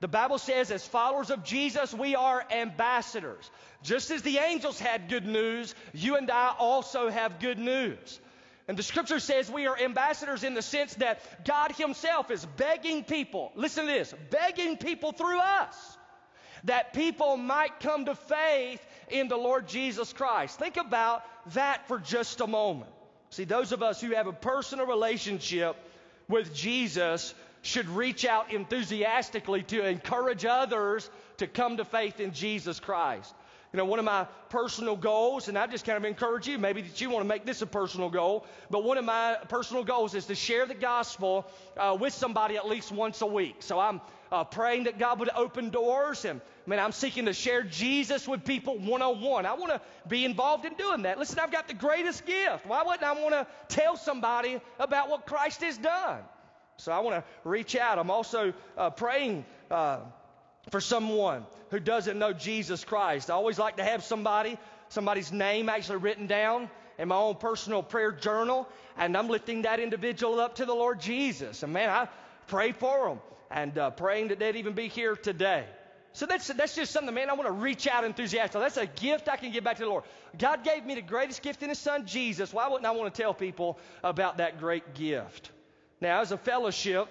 the 0.00 0.08
Bible 0.08 0.38
says, 0.38 0.70
as 0.70 0.86
followers 0.86 1.30
of 1.30 1.44
Jesus, 1.44 1.92
we 1.92 2.14
are 2.14 2.44
ambassadors. 2.50 3.50
Just 3.82 4.10
as 4.10 4.22
the 4.22 4.38
angels 4.38 4.78
had 4.78 5.10
good 5.10 5.26
news, 5.26 5.74
you 5.92 6.16
and 6.16 6.30
I 6.30 6.54
also 6.58 7.10
have 7.10 7.38
good 7.38 7.58
news. 7.58 8.18
And 8.66 8.78
the 8.78 8.82
scripture 8.82 9.20
says 9.20 9.50
we 9.50 9.66
are 9.66 9.78
ambassadors 9.78 10.42
in 10.42 10.54
the 10.54 10.62
sense 10.62 10.94
that 10.94 11.44
God 11.44 11.72
Himself 11.72 12.30
is 12.30 12.46
begging 12.56 13.04
people, 13.04 13.52
listen 13.56 13.86
to 13.86 13.92
this, 13.92 14.14
begging 14.30 14.78
people 14.78 15.12
through 15.12 15.40
us 15.40 15.98
that 16.64 16.92
people 16.92 17.36
might 17.36 17.80
come 17.80 18.04
to 18.06 18.14
faith 18.14 18.84
in 19.12 19.28
the 19.28 19.36
Lord 19.36 19.68
Jesus 19.68 20.12
Christ. 20.12 20.58
Think 20.58 20.76
about 20.76 21.22
that 21.54 21.86
for 21.88 21.98
just 21.98 22.40
a 22.40 22.46
moment. 22.46 22.90
See, 23.30 23.44
those 23.44 23.72
of 23.72 23.82
us 23.82 24.00
who 24.00 24.14
have 24.14 24.26
a 24.26 24.32
personal 24.32 24.86
relationship 24.86 25.76
with 26.28 26.54
Jesus 26.54 27.34
should 27.62 27.88
reach 27.88 28.24
out 28.24 28.52
enthusiastically 28.52 29.62
to 29.64 29.86
encourage 29.86 30.44
others 30.44 31.08
to 31.36 31.46
come 31.46 31.76
to 31.76 31.84
faith 31.84 32.20
in 32.20 32.32
Jesus 32.32 32.80
Christ. 32.80 33.34
You 33.72 33.76
know, 33.76 33.84
one 33.84 34.00
of 34.00 34.04
my 34.04 34.26
personal 34.48 34.96
goals, 34.96 35.46
and 35.46 35.56
I 35.56 35.68
just 35.68 35.84
kind 35.84 35.96
of 35.96 36.04
encourage 36.04 36.48
you, 36.48 36.58
maybe 36.58 36.82
that 36.82 37.00
you 37.00 37.08
want 37.08 37.22
to 37.22 37.28
make 37.28 37.46
this 37.46 37.62
a 37.62 37.66
personal 37.66 38.10
goal, 38.10 38.44
but 38.68 38.82
one 38.82 38.98
of 38.98 39.04
my 39.04 39.36
personal 39.48 39.84
goals 39.84 40.14
is 40.14 40.26
to 40.26 40.34
share 40.34 40.66
the 40.66 40.74
gospel 40.74 41.46
uh, 41.76 41.96
with 41.98 42.12
somebody 42.12 42.56
at 42.56 42.66
least 42.66 42.90
once 42.90 43.20
a 43.20 43.26
week. 43.26 43.56
So 43.60 43.78
I'm 43.78 44.00
uh, 44.32 44.42
praying 44.42 44.84
that 44.84 44.98
God 44.98 45.20
would 45.20 45.30
open 45.36 45.70
doors, 45.70 46.24
and 46.24 46.40
man, 46.66 46.80
I'm 46.80 46.90
seeking 46.90 47.26
to 47.26 47.32
share 47.32 47.62
Jesus 47.62 48.26
with 48.26 48.44
people 48.44 48.76
one 48.76 49.02
on 49.02 49.20
one. 49.20 49.46
I 49.46 49.54
want 49.54 49.72
to 49.72 49.80
be 50.08 50.24
involved 50.24 50.64
in 50.64 50.74
doing 50.74 51.02
that. 51.02 51.20
Listen, 51.20 51.38
I've 51.38 51.52
got 51.52 51.68
the 51.68 51.74
greatest 51.74 52.26
gift. 52.26 52.66
Why 52.66 52.82
wouldn't 52.82 53.04
I 53.04 53.12
want 53.12 53.34
to 53.34 53.46
tell 53.68 53.96
somebody 53.96 54.60
about 54.80 55.10
what 55.10 55.26
Christ 55.26 55.62
has 55.62 55.78
done? 55.78 56.22
So 56.76 56.90
I 56.90 56.98
want 57.00 57.16
to 57.16 57.48
reach 57.48 57.76
out. 57.76 57.98
I'm 57.98 58.10
also 58.10 58.52
uh, 58.76 58.90
praying 58.90 59.44
uh, 59.70 59.98
for 60.70 60.80
someone 60.80 61.46
who 61.70 61.80
doesn't 61.80 62.18
know 62.18 62.32
Jesus 62.32 62.84
Christ. 62.84 63.30
I 63.30 63.34
always 63.34 63.58
like 63.58 63.76
to 63.76 63.84
have 63.84 64.04
somebody, 64.04 64.58
somebody's 64.88 65.32
name 65.32 65.68
actually 65.68 65.98
written 65.98 66.26
down 66.26 66.68
in 66.98 67.08
my 67.08 67.16
own 67.16 67.36
personal 67.36 67.82
prayer 67.82 68.12
journal, 68.12 68.68
and 68.96 69.16
I'm 69.16 69.28
lifting 69.28 69.62
that 69.62 69.80
individual 69.80 70.38
up 70.38 70.56
to 70.56 70.66
the 70.66 70.74
Lord 70.74 71.00
Jesus. 71.00 71.62
And 71.62 71.72
man, 71.72 71.88
I 71.88 72.08
pray 72.46 72.72
for 72.72 73.08
them 73.08 73.20
and 73.50 73.76
uh, 73.78 73.90
praying 73.90 74.28
that 74.28 74.38
they'd 74.38 74.56
even 74.56 74.74
be 74.74 74.88
here 74.88 75.16
today. 75.16 75.64
So 76.12 76.26
that's, 76.26 76.48
that's 76.48 76.74
just 76.74 76.92
something, 76.92 77.14
man, 77.14 77.30
I 77.30 77.34
want 77.34 77.46
to 77.46 77.52
reach 77.52 77.86
out 77.86 78.04
enthusiastically. 78.04 78.62
That's 78.62 78.76
a 78.76 78.86
gift 78.86 79.28
I 79.28 79.36
can 79.36 79.52
give 79.52 79.62
back 79.62 79.76
to 79.76 79.84
the 79.84 79.88
Lord. 79.88 80.04
God 80.36 80.64
gave 80.64 80.84
me 80.84 80.96
the 80.96 81.02
greatest 81.02 81.40
gift 81.40 81.62
in 81.62 81.68
His 81.68 81.78
Son, 81.78 82.04
Jesus. 82.04 82.52
Why 82.52 82.68
wouldn't 82.68 82.86
I 82.86 82.90
want 82.90 83.14
to 83.14 83.22
tell 83.22 83.32
people 83.32 83.78
about 84.02 84.38
that 84.38 84.58
great 84.58 84.94
gift? 84.94 85.50
Now, 86.00 86.20
as 86.20 86.32
a 86.32 86.36
fellowship, 86.36 87.08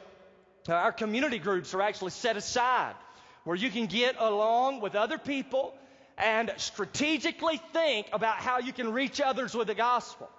our 0.67 0.91
community 0.91 1.39
groups 1.39 1.73
are 1.73 1.81
actually 1.81 2.11
set 2.11 2.35
aside 2.35 2.93
where 3.43 3.55
you 3.55 3.69
can 3.69 3.85
get 3.85 4.15
along 4.19 4.81
with 4.81 4.95
other 4.95 5.17
people 5.17 5.73
and 6.17 6.51
strategically 6.57 7.61
think 7.73 8.07
about 8.11 8.37
how 8.37 8.59
you 8.59 8.73
can 8.73 8.91
reach 8.91 9.21
others 9.21 9.55
with 9.55 9.67
the 9.67 9.75
gospel. 9.75 10.29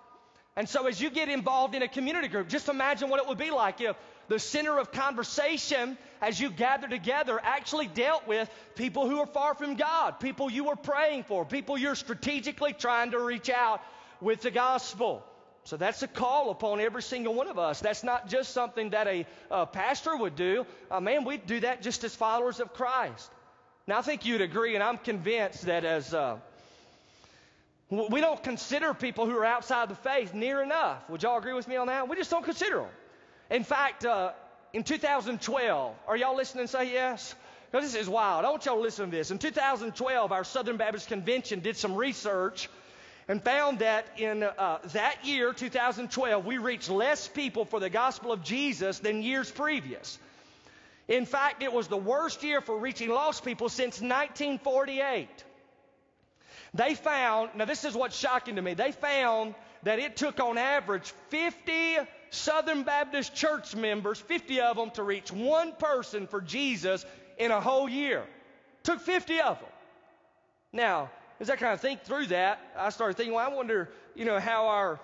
And 0.57 0.69
so, 0.69 0.87
as 0.87 1.01
you 1.01 1.11
get 1.11 1.29
involved 1.29 1.75
in 1.75 1.83
a 1.83 1.89
community 1.89 2.29
group, 2.29 2.49
just 2.49 2.69
imagine 2.69 3.09
what 3.09 3.21
it 3.21 3.29
would 3.29 3.39
be 3.39 3.51
like 3.51 3.81
if 3.81 3.97
the 4.29 4.39
center 4.39 4.79
of 4.79 4.93
conversation 4.93 5.97
as 6.21 6.39
you 6.39 6.51
gather 6.51 6.87
together 6.87 7.41
actually 7.43 7.87
dealt 7.87 8.27
with 8.27 8.51
people 8.75 9.09
who 9.09 9.19
are 9.21 9.27
far 9.27 9.55
from 9.55 9.75
God, 9.75 10.21
people 10.21 10.51
you 10.51 10.65
were 10.65 10.77
praying 10.77 11.25
for, 11.25 11.45
people 11.45 11.79
you're 11.79 11.95
strategically 11.95 12.73
trying 12.73 13.13
to 13.13 13.19
reach 13.19 13.49
out 13.49 13.81
with 14.21 14.43
the 14.43 14.51
gospel. 14.51 15.25
So 15.65 15.77
that's 15.77 16.03
a 16.03 16.09
call 16.09 16.51
upon 16.51 16.81
every 16.81 17.03
single 17.03 17.35
one 17.35 17.49
of 17.49 17.59
us. 17.59 17.81
That's 17.81 18.03
not 18.03 18.29
just 18.29 18.53
something 18.53 18.91
that 18.91 19.07
a, 19.07 19.27
a 19.51 19.67
pastor 19.67 20.17
would 20.17 20.35
do. 20.35 20.67
Uh, 20.91 21.01
man, 21.01 21.25
we 21.25 21.37
do 21.37 21.61
that 21.61 21.83
just 21.83 22.03
as 22.05 22.15
followers 22.15 22.61
of 22.61 22.73
Christ. 22.73 23.31
Now, 23.87 23.99
I 23.99 24.03
think 24.03 24.25
you'd 24.25 24.41
agree, 24.41 24.75
and 24.75 24.83
I'm 24.83 24.99
convinced 24.99 25.63
that 25.63 25.85
as 25.85 26.15
uh, 26.15 26.39
we 27.91 28.21
don't 28.21 28.43
consider 28.43 28.95
people 28.95 29.27
who 29.27 29.37
are 29.37 29.45
outside 29.45 29.89
the 29.89 29.97
faith 29.97 30.33
near 30.33 30.63
enough. 30.63 31.09
Would 31.11 31.23
y'all 31.23 31.39
agree 31.39 31.55
with 31.55 31.67
me 31.69 31.77
on 31.77 31.89
that? 31.89 32.09
We 32.09 32.17
just 32.17 32.31
don't 32.31 32.45
consider 32.45 32.77
them. 32.77 32.89
In 33.51 33.65
fact, 33.65 34.05
uh, 34.05 34.31
in 34.73 34.85
2012, 34.85 35.95
are 36.07 36.17
y'all 36.17 36.37
listening? 36.37 36.69
Say 36.69 36.93
yes. 36.93 37.35
Because 37.71 37.93
this 37.93 38.01
is 38.01 38.09
wild. 38.09 38.45
I 38.45 38.51
want 38.51 38.65
y'all 38.65 38.77
to 38.77 38.81
listen 38.81 39.11
to 39.11 39.17
this. 39.17 39.31
In 39.31 39.39
2012, 39.39 40.33
our 40.33 40.45
Southern 40.45 40.77
Baptist 40.77 41.09
Convention 41.09 41.61
did 41.61 41.77
some 41.77 41.95
research 41.95 42.69
and 43.31 43.41
found 43.45 43.79
that 43.79 44.07
in 44.17 44.43
uh, 44.43 44.79
that 44.87 45.25
year, 45.25 45.53
2012, 45.53 46.45
we 46.45 46.59
reached 46.59 46.91
less 46.91 47.29
people 47.29 47.65
for 47.65 47.79
the 47.79 47.89
gospel 47.89 48.33
of 48.33 48.43
Jesus 48.43 48.99
than 48.99 49.23
years 49.23 49.49
previous. 49.49 50.19
In 51.07 51.27
fact, 51.27 51.63
it 51.63 51.73
was 51.73 51.87
the 51.87 51.97
worst 51.97 52.43
year 52.43 52.61
for 52.61 52.77
reaching 52.77 53.09
lost 53.09 53.45
people 53.45 53.69
since 53.69 54.01
1948. 54.01 55.29
They 56.75 56.97
found, 56.97 57.51
now 57.55 57.67
this 57.67 57.85
is 57.85 57.95
what's 57.95 58.19
shocking 58.19 58.57
to 58.57 58.63
me, 58.63 58.75
they 58.75 58.91
found 58.91 59.55
that 59.85 60.01
it 60.01 60.17
took 60.17 60.41
on 60.41 60.59
average 60.59 61.13
50 61.29 61.99
Southern 62.31 62.83
Baptist 62.83 63.33
church 63.33 63.77
members, 63.77 64.19
50 64.19 64.61
of 64.61 64.77
them, 64.77 64.91
to 64.91 65.05
reach 65.05 65.31
one 65.31 65.71
person 65.75 66.27
for 66.27 66.41
Jesus 66.41 67.07
in 67.39 67.53
a 67.53 67.61
whole 67.61 67.89
year. 67.89 68.25
Took 68.83 68.99
50 68.99 69.41
of 69.41 69.61
them. 69.61 69.69
Now, 70.73 71.11
as 71.41 71.49
I 71.49 71.57
kind 71.57 71.73
of 71.73 71.81
think 71.81 72.03
through 72.03 72.27
that, 72.27 72.61
I 72.77 72.91
started 72.91 73.17
thinking, 73.17 73.35
well, 73.35 73.51
I 73.51 73.55
wonder, 73.55 73.89
you 74.15 74.27
know, 74.27 74.39
how 74.39 74.69
our 74.69 75.01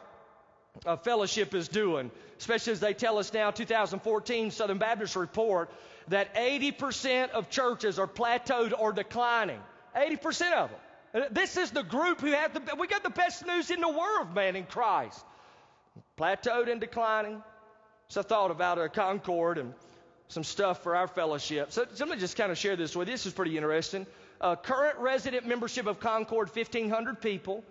uh, 0.84 0.96
fellowship 0.96 1.54
is 1.54 1.66
doing, 1.68 2.10
especially 2.38 2.74
as 2.74 2.80
they 2.80 2.92
tell 2.92 3.18
us 3.18 3.32
now, 3.32 3.50
2014 3.50 4.50
Southern 4.50 4.76
Baptist 4.76 5.16
report, 5.16 5.70
that 6.08 6.34
80% 6.34 7.30
of 7.30 7.48
churches 7.48 7.98
are 7.98 8.06
plateaued 8.06 8.74
or 8.78 8.92
declining. 8.92 9.58
80% 9.96 10.52
of 10.52 10.70
them. 10.70 11.28
This 11.30 11.56
is 11.56 11.70
the 11.70 11.82
group 11.82 12.20
who 12.20 12.32
have 12.32 12.52
the, 12.52 12.76
we 12.76 12.86
got 12.86 13.02
the 13.02 13.10
best 13.10 13.46
news 13.46 13.70
in 13.70 13.80
the 13.80 13.88
world, 13.88 14.34
man, 14.34 14.56
in 14.56 14.64
Christ. 14.64 15.24
Plateaued 16.18 16.70
and 16.70 16.80
declining. 16.80 17.42
So 18.08 18.20
I 18.20 18.24
thought 18.24 18.50
about 18.50 18.78
a 18.78 18.90
Concord 18.90 19.56
and 19.56 19.72
some 20.28 20.44
stuff 20.44 20.82
for 20.82 20.94
our 20.94 21.08
fellowship. 21.08 21.72
So, 21.72 21.86
so 21.94 22.04
let 22.04 22.14
me 22.14 22.20
just 22.20 22.36
kind 22.36 22.52
of 22.52 22.58
share 22.58 22.76
this 22.76 22.94
with 22.94 23.08
you. 23.08 23.14
This 23.14 23.24
is 23.24 23.32
pretty 23.32 23.56
interesting 23.56 24.06
uh, 24.40 24.56
current 24.56 24.98
resident 24.98 25.46
membership 25.46 25.86
of 25.86 26.00
Concord, 26.00 26.54
1,500 26.54 27.20
people. 27.20 27.64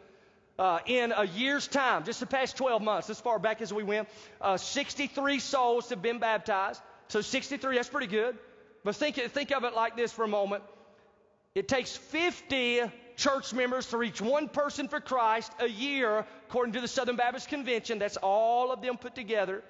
Uh, 0.58 0.80
in 0.86 1.12
a 1.12 1.26
year's 1.26 1.68
time, 1.68 2.06
just 2.06 2.22
the 2.22 2.26
past 2.26 2.56
12 2.56 2.82
months, 2.82 3.10
as 3.10 3.20
far 3.20 3.40
back 3.40 3.62
as 3.62 3.74
we 3.74 3.84
went, 3.84 4.08
uh, 4.40 4.56
63 4.56 5.40
souls 5.40 5.90
have 5.90 6.02
been 6.02 6.20
baptized. 6.20 6.82
So 7.10 7.20
63, 7.20 7.76
that's 7.76 7.90
pretty 7.90 8.08
good. 8.08 8.38
But 8.84 8.96
think, 8.96 9.16
think 9.16 9.52
of 9.52 9.66
it 9.66 9.74
like 9.74 9.98
this 9.98 10.14
for 10.14 10.24
a 10.24 10.30
moment. 10.30 10.64
It 11.56 11.68
takes 11.68 11.96
50 11.96 12.82
church 13.18 13.54
members 13.54 13.88
to 13.88 13.98
reach 13.98 14.22
one 14.22 14.48
person 14.48 14.88
for 14.88 15.00
Christ 15.02 15.52
a 15.60 15.68
year, 15.68 16.26
according 16.48 16.74
to 16.74 16.82
the 16.82 16.88
Southern 16.88 17.16
Baptist 17.16 17.50
Convention. 17.50 18.00
That's 18.00 18.18
all 18.18 18.72
of 18.72 18.82
them 18.82 18.98
put 18.98 19.16
together. 19.16 19.64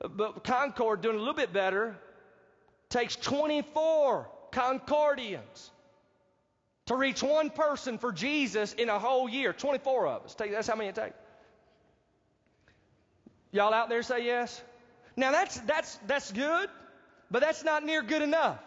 But 0.00 0.44
Concord, 0.44 1.00
doing 1.00 1.16
a 1.16 1.18
little 1.18 1.34
bit 1.34 1.52
better, 1.52 1.96
takes 2.90 3.16
24 3.16 4.28
Concordians 4.50 5.70
to 6.88 6.96
reach 6.96 7.22
one 7.22 7.50
person 7.50 7.98
for 7.98 8.12
Jesus 8.12 8.72
in 8.72 8.88
a 8.88 8.98
whole 8.98 9.28
year. 9.28 9.52
24 9.52 10.08
of 10.08 10.24
us. 10.24 10.34
That's 10.34 10.66
how 10.66 10.74
many 10.74 10.88
it 10.88 10.94
takes. 10.94 11.14
Y'all 13.52 13.72
out 13.72 13.88
there 13.88 14.02
say 14.02 14.24
yes? 14.24 14.60
Now 15.16 15.32
that's 15.32 15.58
that's 15.60 15.98
that's 16.06 16.32
good, 16.32 16.68
but 17.30 17.40
that's 17.40 17.64
not 17.64 17.84
near 17.84 18.02
good 18.02 18.22
enough. 18.22 18.58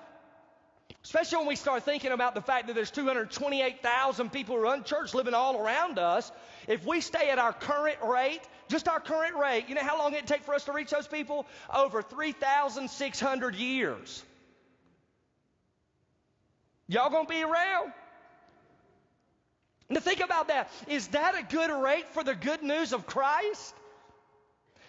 Especially 1.03 1.39
when 1.39 1.47
we 1.47 1.55
start 1.55 1.83
thinking 1.83 2.11
about 2.11 2.35
the 2.35 2.41
fact 2.41 2.67
that 2.67 2.73
there's 2.73 2.91
228,000 2.91 4.31
people 4.31 4.55
who 4.55 4.63
are 4.63 4.75
unchurched 4.75 5.15
living 5.15 5.33
all 5.33 5.59
around 5.59 5.97
us. 5.97 6.31
If 6.67 6.85
we 6.85 7.01
stay 7.01 7.29
at 7.31 7.39
our 7.39 7.53
current 7.53 7.97
rate, 8.03 8.41
just 8.67 8.87
our 8.87 8.99
current 8.99 9.35
rate, 9.35 9.65
you 9.67 9.73
know 9.73 9.81
how 9.81 9.97
long 9.97 10.13
it'd 10.13 10.27
take 10.27 10.43
for 10.43 10.53
us 10.53 10.65
to 10.65 10.73
reach 10.73 10.91
those 10.91 11.07
people? 11.07 11.47
Over 11.73 12.03
3,600 12.03 13.55
years. 13.55 14.23
Y'all 16.87 17.09
gonna 17.09 17.27
be 17.27 17.41
around? 17.41 17.93
To 19.93 19.99
think 19.99 20.21
about 20.21 20.47
that, 20.47 20.69
is 20.87 21.07
that 21.09 21.37
a 21.37 21.43
good 21.43 21.69
rate 21.69 22.07
for 22.11 22.23
the 22.23 22.35
good 22.35 22.63
news 22.63 22.93
of 22.93 23.05
Christ? 23.05 23.75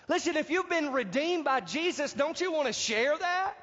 Listen, 0.09 0.37
if 0.37 0.51
you've 0.51 0.69
been 0.69 0.93
redeemed 0.93 1.45
by 1.45 1.61
Jesus, 1.61 2.13
don't 2.13 2.41
you 2.41 2.53
want 2.53 2.67
to 2.67 2.73
share 2.73 3.17
that? 3.17 3.55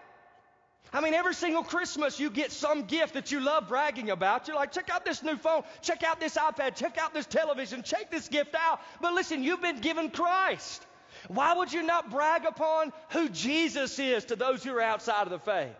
I 0.92 1.02
mean, 1.02 1.14
every 1.14 1.36
single 1.36 1.64
Christmas 1.64 2.20
you 2.20 2.32
get 2.32 2.52
some 2.52 2.86
gift 2.86 3.14
that 3.14 3.32
you 3.32 3.40
love 3.40 3.68
bragging 3.68 4.10
about. 4.10 4.48
You're 4.48 4.58
like, 4.58 4.72
check 4.72 4.90
out 4.90 5.06
this 5.06 5.22
new 5.22 5.38
phone, 5.38 5.64
check 5.82 6.04
out 6.04 6.20
this 6.20 6.36
iPad, 6.36 6.76
check 6.76 6.98
out 6.98 7.14
this 7.14 7.28
television, 7.28 7.84
check 7.84 8.10
this 8.10 8.28
gift 8.28 8.56
out. 8.56 8.82
But 9.00 9.14
listen, 9.14 9.44
you've 9.44 9.62
been 9.62 9.82
given 9.82 10.10
Christ. 10.10 10.86
Why 11.28 11.54
would 11.54 11.72
you 11.72 11.84
not 11.84 12.10
brag 12.10 12.46
upon 12.46 12.92
who 13.10 13.30
Jesus 13.30 14.00
is 14.00 14.26
to 14.26 14.36
those 14.36 14.64
who 14.64 14.74
are 14.74 14.82
outside 14.82 15.24
of 15.24 15.30
the 15.30 15.40
faith? 15.40 15.76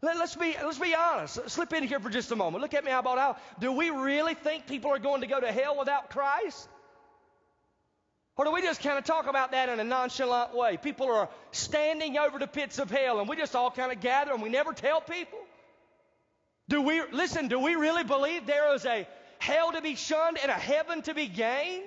Let, 0.00 0.16
us 0.16 0.36
be, 0.36 0.54
let's 0.62 0.78
be 0.78 0.94
honest. 0.94 1.50
Slip 1.50 1.72
in 1.72 1.82
here 1.82 1.98
for 1.98 2.10
just 2.10 2.30
a 2.30 2.36
moment. 2.36 2.62
Look 2.62 2.74
at 2.74 2.84
me 2.84 2.92
eyeball 2.92 3.18
out. 3.18 3.38
Do 3.60 3.72
we 3.72 3.90
really 3.90 4.34
think 4.34 4.66
people 4.66 4.92
are 4.92 4.98
going 4.98 5.22
to 5.22 5.26
go 5.26 5.40
to 5.40 5.50
hell 5.50 5.76
without 5.76 6.10
Christ? 6.10 6.68
Or 8.36 8.44
do 8.44 8.52
we 8.52 8.62
just 8.62 8.80
kind 8.80 8.96
of 8.96 9.04
talk 9.04 9.26
about 9.26 9.50
that 9.50 9.68
in 9.68 9.80
a 9.80 9.84
nonchalant 9.84 10.54
way? 10.54 10.76
People 10.76 11.10
are 11.10 11.28
standing 11.50 12.16
over 12.16 12.38
the 12.38 12.46
pits 12.46 12.78
of 12.78 12.88
hell 12.88 13.18
and 13.18 13.28
we 13.28 13.34
just 13.34 13.56
all 13.56 13.72
kind 13.72 13.90
of 13.90 14.00
gather 14.00 14.32
and 14.32 14.40
we 14.40 14.48
never 14.48 14.72
tell 14.72 15.00
people? 15.00 15.40
Do 16.68 16.82
we, 16.82 17.02
listen, 17.10 17.48
do 17.48 17.58
we 17.58 17.74
really 17.74 18.04
believe 18.04 18.46
there 18.46 18.74
is 18.74 18.86
a 18.86 19.08
hell 19.40 19.72
to 19.72 19.82
be 19.82 19.96
shunned 19.96 20.38
and 20.40 20.52
a 20.52 20.54
heaven 20.54 21.02
to 21.02 21.14
be 21.14 21.26
gained? 21.26 21.82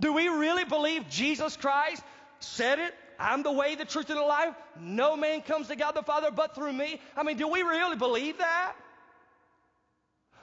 Do 0.00 0.12
we 0.12 0.26
really 0.26 0.64
believe 0.64 1.08
Jesus 1.08 1.56
Christ 1.56 2.02
said 2.40 2.80
it? 2.80 2.94
I'm 3.18 3.42
the 3.42 3.52
way, 3.52 3.74
the 3.74 3.84
truth, 3.84 4.10
and 4.10 4.18
the 4.18 4.22
life. 4.22 4.54
No 4.80 5.16
man 5.16 5.42
comes 5.42 5.68
to 5.68 5.76
God 5.76 5.92
the 5.92 6.02
Father 6.02 6.30
but 6.30 6.54
through 6.54 6.72
me. 6.72 7.00
I 7.16 7.24
mean, 7.24 7.36
do 7.36 7.48
we 7.48 7.62
really 7.62 7.96
believe 7.96 8.38
that? 8.38 8.74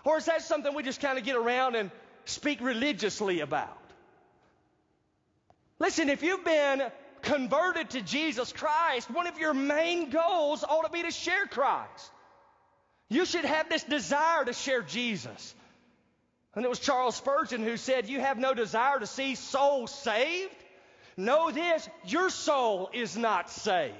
Or 0.03 0.17
is 0.17 0.25
that 0.25 0.41
something 0.41 0.73
we 0.75 0.83
just 0.83 1.01
kind 1.01 1.17
of 1.17 1.23
get 1.23 1.35
around 1.35 1.75
and 1.75 1.89
speak 2.25 2.59
religiously 2.61 3.39
about? 3.39 3.77
Listen, 5.79 6.09
if 6.09 6.21
you've 6.21 6.43
been 6.45 6.83
converted 7.21 7.91
to 7.91 8.01
Jesus 8.01 8.53
Christ, 8.53 9.09
one 9.09 9.27
of 9.27 9.39
your 9.39 9.53
main 9.53 10.09
goals 10.09 10.63
ought 10.63 10.85
to 10.85 10.91
be 10.91 11.01
to 11.01 11.11
share 11.11 11.45
Christ. 11.47 12.11
You 13.09 13.25
should 13.25 13.45
have 13.45 13.69
this 13.69 13.83
desire 13.83 14.45
to 14.45 14.53
share 14.53 14.81
Jesus. 14.81 15.55
And 16.55 16.63
it 16.63 16.69
was 16.69 16.79
Charles 16.79 17.15
Spurgeon 17.15 17.63
who 17.63 17.77
said, 17.77 18.07
You 18.07 18.19
have 18.21 18.37
no 18.37 18.53
desire 18.53 18.99
to 18.99 19.07
see 19.07 19.35
souls 19.35 19.93
saved? 19.93 20.55
Know 21.17 21.51
this 21.51 21.87
your 22.05 22.29
soul 22.29 22.89
is 22.93 23.15
not 23.15 23.49
saved. 23.49 23.95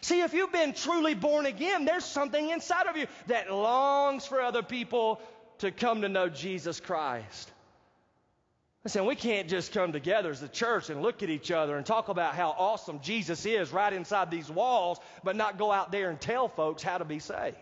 See, 0.00 0.20
if 0.20 0.34
you've 0.34 0.52
been 0.52 0.74
truly 0.74 1.14
born 1.14 1.46
again, 1.46 1.84
there's 1.86 2.04
something 2.04 2.50
inside 2.50 2.86
of 2.86 2.96
you 2.96 3.06
that 3.28 3.50
longs 3.50 4.26
for 4.26 4.42
other 4.42 4.62
people 4.62 5.20
to 5.58 5.70
come 5.70 6.02
to 6.02 6.08
know 6.08 6.28
Jesus 6.28 6.78
Christ. 6.80 7.50
I 7.50 8.84
Listen, 8.84 9.06
we 9.06 9.14
can't 9.14 9.48
just 9.48 9.72
come 9.72 9.92
together 9.92 10.30
as 10.30 10.42
a 10.42 10.48
church 10.48 10.90
and 10.90 11.00
look 11.00 11.22
at 11.22 11.30
each 11.30 11.50
other 11.50 11.78
and 11.78 11.86
talk 11.86 12.10
about 12.10 12.34
how 12.34 12.50
awesome 12.50 13.00
Jesus 13.00 13.46
is 13.46 13.72
right 13.72 13.90
inside 13.90 14.30
these 14.30 14.50
walls, 14.50 14.98
but 15.22 15.36
not 15.36 15.56
go 15.56 15.72
out 15.72 15.90
there 15.90 16.10
and 16.10 16.20
tell 16.20 16.48
folks 16.48 16.82
how 16.82 16.98
to 16.98 17.04
be 17.06 17.18
saved. 17.18 17.56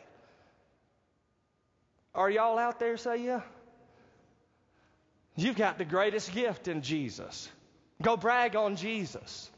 Are 2.12 2.28
y'all 2.28 2.58
out 2.58 2.80
there 2.80 2.96
say 2.96 3.24
yeah? 3.24 3.42
You've 5.36 5.56
got 5.56 5.78
the 5.78 5.84
greatest 5.84 6.32
gift 6.34 6.66
in 6.66 6.82
Jesus. 6.82 7.48
Go 8.02 8.16
brag 8.16 8.56
on 8.56 8.76
Jesus. 8.76 9.50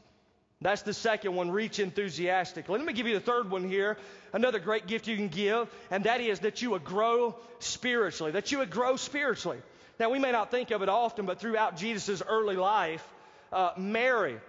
That's 0.61 0.83
the 0.83 0.93
second 0.93 1.35
one, 1.35 1.51
reach 1.51 1.79
enthusiastically. 1.79 2.77
Let 2.77 2.87
me 2.87 2.93
give 2.93 3.07
you 3.07 3.15
the 3.15 3.19
third 3.19 3.51
one 3.51 3.67
here. 3.67 3.97
Another 4.31 4.59
great 4.59 4.87
gift 4.87 5.07
you 5.07 5.15
can 5.15 5.27
give, 5.27 5.67
and 5.91 6.05
that 6.05 6.21
is 6.21 6.39
that 6.39 6.61
you 6.61 6.71
would 6.71 6.83
grow 6.83 7.35
spiritually. 7.59 8.31
That 8.31 8.51
you 8.51 8.59
would 8.59 8.69
grow 8.69 8.95
spiritually. 8.95 9.61
Now, 9.99 10.09
we 10.09 10.19
may 10.19 10.31
not 10.31 10.51
think 10.51 10.71
of 10.71 10.81
it 10.81 10.89
often, 10.89 11.25
but 11.25 11.39
throughout 11.39 11.77
Jesus' 11.77 12.21
early 12.27 12.55
life, 12.55 13.05
uh, 13.51 13.71
Mary 13.77 14.39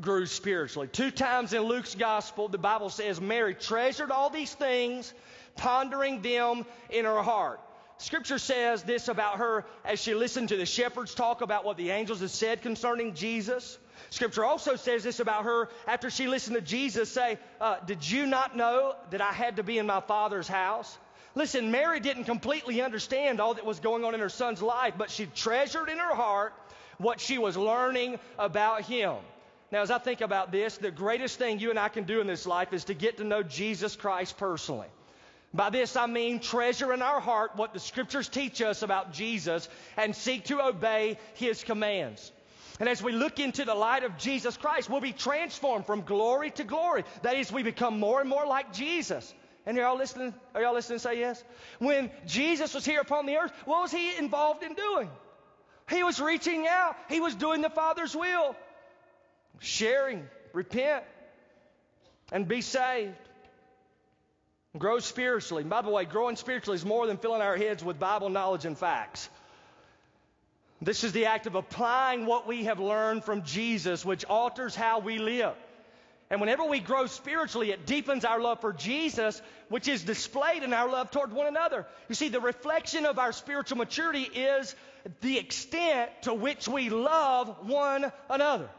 grew 0.00 0.26
spiritually. 0.26 0.88
Two 0.88 1.10
times 1.10 1.52
in 1.52 1.62
Luke's 1.62 1.94
gospel, 1.94 2.48
the 2.48 2.58
Bible 2.58 2.90
says 2.90 3.20
Mary 3.20 3.54
treasured 3.54 4.10
all 4.10 4.30
these 4.30 4.52
things, 4.54 5.12
pondering 5.56 6.22
them 6.22 6.64
in 6.90 7.04
her 7.04 7.22
heart. 7.22 7.60
Scripture 8.00 8.38
says 8.38 8.82
this 8.82 9.08
about 9.08 9.36
her 9.36 9.66
as 9.84 10.00
she 10.00 10.14
listened 10.14 10.48
to 10.48 10.56
the 10.56 10.64
shepherds 10.64 11.14
talk 11.14 11.42
about 11.42 11.66
what 11.66 11.76
the 11.76 11.90
angels 11.90 12.20
had 12.20 12.30
said 12.30 12.62
concerning 12.62 13.12
Jesus. 13.12 13.78
Scripture 14.08 14.42
also 14.42 14.76
says 14.76 15.02
this 15.04 15.20
about 15.20 15.44
her 15.44 15.68
after 15.86 16.08
she 16.08 16.26
listened 16.26 16.56
to 16.56 16.62
Jesus 16.62 17.10
say, 17.10 17.38
uh, 17.60 17.76
Did 17.86 18.08
you 18.10 18.24
not 18.24 18.56
know 18.56 18.94
that 19.10 19.20
I 19.20 19.32
had 19.32 19.56
to 19.56 19.62
be 19.62 19.76
in 19.76 19.86
my 19.86 20.00
Father's 20.00 20.48
house? 20.48 20.96
Listen, 21.34 21.70
Mary 21.70 22.00
didn't 22.00 22.24
completely 22.24 22.80
understand 22.80 23.38
all 23.38 23.52
that 23.52 23.66
was 23.66 23.80
going 23.80 24.02
on 24.02 24.14
in 24.14 24.20
her 24.20 24.30
son's 24.30 24.62
life, 24.62 24.94
but 24.96 25.10
she 25.10 25.26
treasured 25.26 25.90
in 25.90 25.98
her 25.98 26.14
heart 26.14 26.54
what 26.96 27.20
she 27.20 27.36
was 27.36 27.54
learning 27.54 28.18
about 28.38 28.80
him. 28.80 29.16
Now, 29.70 29.82
as 29.82 29.90
I 29.90 29.98
think 29.98 30.22
about 30.22 30.50
this, 30.50 30.78
the 30.78 30.90
greatest 30.90 31.38
thing 31.38 31.58
you 31.58 31.68
and 31.68 31.78
I 31.78 31.90
can 31.90 32.04
do 32.04 32.22
in 32.22 32.26
this 32.26 32.46
life 32.46 32.72
is 32.72 32.84
to 32.84 32.94
get 32.94 33.18
to 33.18 33.24
know 33.24 33.42
Jesus 33.42 33.94
Christ 33.94 34.38
personally. 34.38 34.88
By 35.52 35.70
this 35.70 35.96
I 35.96 36.06
mean 36.06 36.38
treasure 36.38 36.92
in 36.92 37.02
our 37.02 37.20
heart 37.20 37.56
what 37.56 37.72
the 37.72 37.80
scriptures 37.80 38.28
teach 38.28 38.62
us 38.62 38.82
about 38.82 39.12
Jesus 39.12 39.68
and 39.96 40.14
seek 40.14 40.44
to 40.44 40.62
obey 40.62 41.18
his 41.34 41.64
commands. 41.64 42.30
And 42.78 42.88
as 42.88 43.02
we 43.02 43.12
look 43.12 43.40
into 43.40 43.64
the 43.64 43.74
light 43.74 44.04
of 44.04 44.16
Jesus 44.16 44.56
Christ, 44.56 44.88
we'll 44.88 45.00
be 45.00 45.12
transformed 45.12 45.86
from 45.86 46.02
glory 46.02 46.50
to 46.52 46.64
glory. 46.64 47.04
That 47.22 47.36
is, 47.36 47.52
we 47.52 47.62
become 47.62 47.98
more 47.98 48.20
and 48.20 48.28
more 48.28 48.46
like 48.46 48.72
Jesus. 48.72 49.34
And 49.66 49.76
are 49.76 49.82
y'all 49.82 49.98
listening? 49.98 50.34
Are 50.54 50.62
y'all 50.62 50.72
listening? 50.72 51.00
Say 51.00 51.18
yes. 51.18 51.44
When 51.78 52.10
Jesus 52.26 52.72
was 52.72 52.84
here 52.84 53.00
upon 53.00 53.26
the 53.26 53.36
earth, 53.36 53.52
what 53.66 53.82
was 53.82 53.90
he 53.90 54.16
involved 54.16 54.62
in 54.62 54.74
doing? 54.74 55.10
He 55.90 56.02
was 56.04 56.20
reaching 56.20 56.66
out. 56.68 56.96
He 57.08 57.20
was 57.20 57.34
doing 57.34 57.60
the 57.60 57.68
Father's 57.68 58.16
will, 58.16 58.56
sharing, 59.58 60.26
repent, 60.52 61.04
and 62.32 62.48
be 62.48 62.62
saved. 62.62 63.16
Grow 64.78 65.00
spiritually. 65.00 65.64
by 65.64 65.82
the 65.82 65.90
way, 65.90 66.04
growing 66.04 66.36
spiritually 66.36 66.76
is 66.76 66.84
more 66.84 67.06
than 67.06 67.16
filling 67.16 67.42
our 67.42 67.56
heads 67.56 67.82
with 67.82 67.98
Bible 67.98 68.28
knowledge 68.28 68.64
and 68.64 68.78
facts. 68.78 69.28
This 70.80 71.02
is 71.04 71.12
the 71.12 71.26
act 71.26 71.46
of 71.46 71.56
applying 71.56 72.24
what 72.24 72.46
we 72.46 72.64
have 72.64 72.78
learned 72.78 73.24
from 73.24 73.42
Jesus, 73.42 74.04
which 74.04 74.24
alters 74.24 74.74
how 74.74 75.00
we 75.00 75.18
live. 75.18 75.54
And 76.30 76.40
whenever 76.40 76.64
we 76.64 76.78
grow 76.78 77.06
spiritually, 77.06 77.72
it 77.72 77.84
deepens 77.84 78.24
our 78.24 78.40
love 78.40 78.60
for 78.60 78.72
Jesus, 78.72 79.42
which 79.68 79.88
is 79.88 80.04
displayed 80.04 80.62
in 80.62 80.72
our 80.72 80.88
love 80.88 81.10
toward 81.10 81.32
one 81.32 81.48
another. 81.48 81.86
You 82.08 82.14
see, 82.14 82.28
the 82.28 82.40
reflection 82.40 83.04
of 83.04 83.18
our 83.18 83.32
spiritual 83.32 83.78
maturity 83.78 84.22
is 84.22 84.76
the 85.20 85.38
extent 85.38 86.10
to 86.22 86.32
which 86.32 86.68
we 86.68 86.88
love 86.88 87.68
one 87.68 88.12
another. 88.30 88.70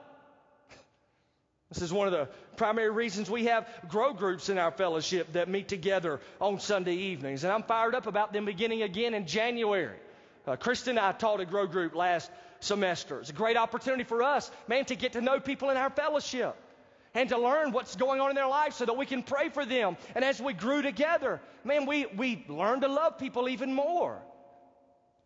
This 1.71 1.81
is 1.81 1.93
one 1.93 2.05
of 2.05 2.11
the 2.11 2.27
primary 2.57 2.89
reasons 2.89 3.29
we 3.29 3.45
have 3.45 3.65
grow 3.87 4.11
groups 4.11 4.49
in 4.49 4.57
our 4.57 4.71
fellowship 4.71 5.33
that 5.33 5.47
meet 5.47 5.69
together 5.69 6.19
on 6.41 6.59
Sunday 6.59 6.95
evenings. 6.95 7.45
And 7.45 7.53
I'm 7.53 7.63
fired 7.63 7.95
up 7.95 8.07
about 8.07 8.33
them 8.33 8.43
beginning 8.43 8.81
again 8.81 9.13
in 9.13 9.25
January. 9.25 9.97
Uh, 10.45 10.57
Kristen 10.57 10.97
and 10.97 11.05
I 11.05 11.13
taught 11.13 11.39
a 11.39 11.45
grow 11.45 11.67
group 11.67 11.95
last 11.95 12.29
semester. 12.59 13.19
It's 13.19 13.29
a 13.29 13.33
great 13.33 13.55
opportunity 13.55 14.03
for 14.03 14.21
us, 14.21 14.51
man, 14.67 14.83
to 14.85 14.95
get 14.95 15.13
to 15.13 15.21
know 15.21 15.39
people 15.39 15.69
in 15.69 15.77
our 15.77 15.89
fellowship 15.89 16.57
and 17.13 17.29
to 17.29 17.37
learn 17.37 17.71
what's 17.71 17.95
going 17.95 18.19
on 18.19 18.29
in 18.29 18.35
their 18.35 18.47
life 18.47 18.73
so 18.73 18.85
that 18.85 18.97
we 18.97 19.05
can 19.05 19.23
pray 19.23 19.47
for 19.47 19.65
them. 19.65 19.95
And 20.13 20.25
as 20.25 20.41
we 20.41 20.51
grew 20.51 20.81
together, 20.81 21.39
man, 21.63 21.85
we, 21.85 22.05
we 22.05 22.43
learned 22.49 22.81
to 22.81 22.89
love 22.89 23.17
people 23.17 23.47
even 23.47 23.73
more. 23.73 24.21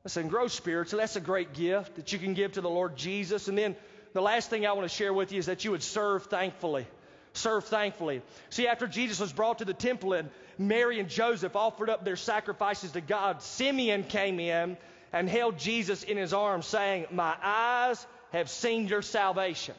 Listen, 0.03 0.27
grow 0.27 0.47
spiritually. 0.47 1.01
That's 1.01 1.15
a 1.15 1.21
great 1.21 1.53
gift 1.53 1.95
that 1.95 2.13
you 2.13 2.19
can 2.19 2.35
give 2.35 2.53
to 2.53 2.61
the 2.61 2.69
Lord 2.69 2.95
Jesus. 2.95 3.47
And 3.47 3.57
then 3.57 3.75
the 4.15 4.21
last 4.21 4.49
thing 4.49 4.65
I 4.65 4.73
want 4.73 4.89
to 4.89 4.95
share 4.95 5.13
with 5.13 5.31
you 5.31 5.37
is 5.37 5.45
that 5.45 5.63
you 5.63 5.69
would 5.71 5.83
serve 5.83 6.25
thankfully. 6.25 6.87
Serve 7.33 7.65
thankfully. 7.65 8.23
See, 8.49 8.67
after 8.67 8.87
Jesus 8.87 9.19
was 9.19 9.31
brought 9.31 9.59
to 9.59 9.65
the 9.65 9.73
temple 9.73 10.13
and 10.13 10.31
Mary 10.57 10.99
and 10.99 11.07
Joseph 11.07 11.55
offered 11.55 11.91
up 11.91 12.03
their 12.03 12.15
sacrifices 12.15 12.93
to 12.93 13.01
God, 13.01 13.43
Simeon 13.43 14.03
came 14.03 14.39
in 14.39 14.77
and 15.13 15.29
held 15.29 15.59
Jesus 15.59 16.01
in 16.01 16.17
his 16.17 16.33
arms, 16.33 16.65
saying, 16.65 17.05
My 17.11 17.35
eyes 17.43 18.03
have 18.31 18.49
seen 18.49 18.87
your 18.87 19.03
salvation 19.03 19.75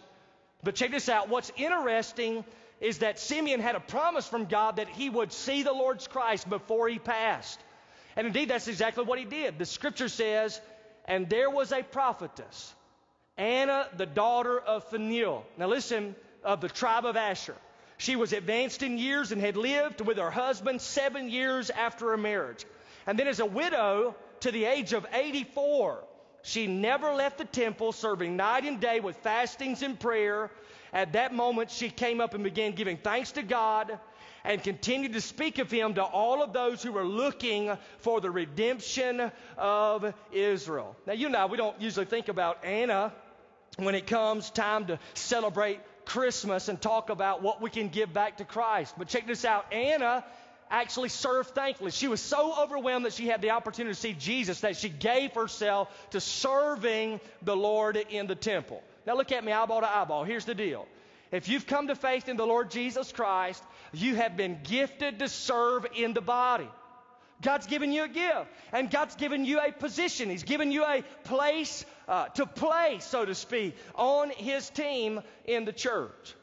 but 0.66 0.74
check 0.74 0.90
this 0.90 1.08
out. 1.08 1.28
What's 1.28 1.52
interesting 1.56 2.44
is 2.80 2.98
that 2.98 3.20
Simeon 3.20 3.60
had 3.60 3.76
a 3.76 3.80
promise 3.80 4.26
from 4.26 4.46
God 4.46 4.76
that 4.76 4.88
he 4.88 5.08
would 5.08 5.32
see 5.32 5.62
the 5.62 5.72
Lord's 5.72 6.08
Christ 6.08 6.48
before 6.48 6.88
he 6.88 6.98
passed. 6.98 7.60
And 8.16 8.26
indeed, 8.26 8.48
that's 8.48 8.66
exactly 8.66 9.04
what 9.04 9.18
he 9.18 9.24
did. 9.24 9.58
The 9.58 9.64
scripture 9.64 10.08
says, 10.08 10.60
And 11.04 11.28
there 11.28 11.50
was 11.50 11.70
a 11.70 11.84
prophetess, 11.84 12.74
Anna, 13.38 13.88
the 13.96 14.06
daughter 14.06 14.58
of 14.58 14.84
Phanuel. 14.84 15.44
Now 15.58 15.66
listen, 15.66 16.14
of 16.42 16.60
the 16.60 16.68
tribe 16.68 17.04
of 17.04 17.16
Asher. 17.16 17.56
She 17.98 18.16
was 18.16 18.32
advanced 18.32 18.82
in 18.82 18.98
years 18.98 19.32
and 19.32 19.40
had 19.40 19.56
lived 19.56 20.00
with 20.00 20.18
her 20.18 20.30
husband 20.30 20.80
seven 20.80 21.28
years 21.28 21.70
after 21.70 22.10
her 22.10 22.16
marriage. 22.16 22.64
And 23.06 23.18
then, 23.18 23.26
as 23.26 23.40
a 23.40 23.46
widow 23.46 24.14
to 24.40 24.50
the 24.50 24.64
age 24.64 24.92
of 24.92 25.06
84, 25.12 26.04
she 26.42 26.66
never 26.66 27.12
left 27.12 27.38
the 27.38 27.44
temple, 27.44 27.92
serving 27.92 28.36
night 28.36 28.64
and 28.64 28.80
day 28.80 29.00
with 29.00 29.16
fastings 29.16 29.82
and 29.82 29.98
prayer. 29.98 30.50
At 30.92 31.14
that 31.14 31.34
moment, 31.34 31.70
she 31.70 31.90
came 31.90 32.20
up 32.20 32.34
and 32.34 32.44
began 32.44 32.72
giving 32.72 32.96
thanks 32.96 33.32
to 33.32 33.42
God 33.42 33.98
and 34.44 34.62
continued 34.62 35.14
to 35.14 35.20
speak 35.20 35.58
of 35.58 35.70
him 35.70 35.94
to 35.94 36.04
all 36.04 36.42
of 36.42 36.52
those 36.52 36.82
who 36.82 36.92
were 36.92 37.04
looking 37.04 37.76
for 37.98 38.20
the 38.20 38.30
redemption 38.30 39.32
of 39.56 40.14
Israel. 40.32 40.96
Now, 41.06 41.14
you 41.14 41.28
know, 41.28 41.46
we 41.48 41.56
don't 41.56 41.80
usually 41.80 42.06
think 42.06 42.28
about 42.28 42.64
Anna 42.64 43.12
when 43.76 43.94
it 43.94 44.06
comes 44.06 44.50
time 44.50 44.86
to 44.86 44.98
celebrate 45.14 45.80
Christmas 46.04 46.68
and 46.68 46.80
talk 46.80 47.10
about 47.10 47.42
what 47.42 47.60
we 47.60 47.70
can 47.70 47.88
give 47.88 48.12
back 48.12 48.38
to 48.38 48.44
Christ. 48.44 48.94
But 48.96 49.08
check 49.08 49.26
this 49.26 49.44
out 49.44 49.72
Anna 49.72 50.24
actually 50.70 51.08
served 51.08 51.50
thankfully. 51.50 51.90
She 51.90 52.08
was 52.08 52.20
so 52.20 52.62
overwhelmed 52.62 53.04
that 53.04 53.12
she 53.12 53.26
had 53.28 53.42
the 53.42 53.50
opportunity 53.50 53.94
to 53.94 54.00
see 54.00 54.14
Jesus 54.14 54.60
that 54.60 54.76
she 54.76 54.88
gave 54.88 55.32
herself 55.34 55.88
to 56.10 56.20
serving 56.20 57.20
the 57.42 57.56
Lord 57.56 57.96
in 57.96 58.26
the 58.26 58.34
temple. 58.34 58.82
Now 59.06 59.16
look 59.16 59.30
at 59.32 59.44
me 59.44 59.52
eyeball 59.52 59.80
to 59.80 59.88
eyeball. 59.88 60.24
Here's 60.24 60.44
the 60.44 60.54
deal. 60.54 60.86
If 61.30 61.48
you've 61.48 61.66
come 61.66 61.88
to 61.88 61.94
faith 61.94 62.28
in 62.28 62.36
the 62.36 62.46
Lord 62.46 62.70
Jesus 62.70 63.12
Christ, 63.12 63.62
you 63.92 64.14
have 64.16 64.36
been 64.36 64.58
gifted 64.62 65.18
to 65.20 65.28
serve 65.28 65.86
in 65.94 66.14
the 66.14 66.20
body. 66.20 66.68
God's 67.42 67.66
given 67.66 67.92
you 67.92 68.04
a 68.04 68.08
gift, 68.08 68.46
and 68.72 68.90
God's 68.90 69.14
given 69.16 69.44
you 69.44 69.60
a 69.60 69.70
position. 69.70 70.30
He's 70.30 70.44
given 70.44 70.72
you 70.72 70.84
a 70.84 71.02
place 71.24 71.84
uh, 72.08 72.28
to 72.28 72.46
play, 72.46 72.98
so 73.00 73.24
to 73.24 73.34
speak, 73.34 73.76
on 73.94 74.30
His 74.30 74.70
team 74.70 75.20
in 75.44 75.64
the 75.64 75.72
church. 75.72 76.34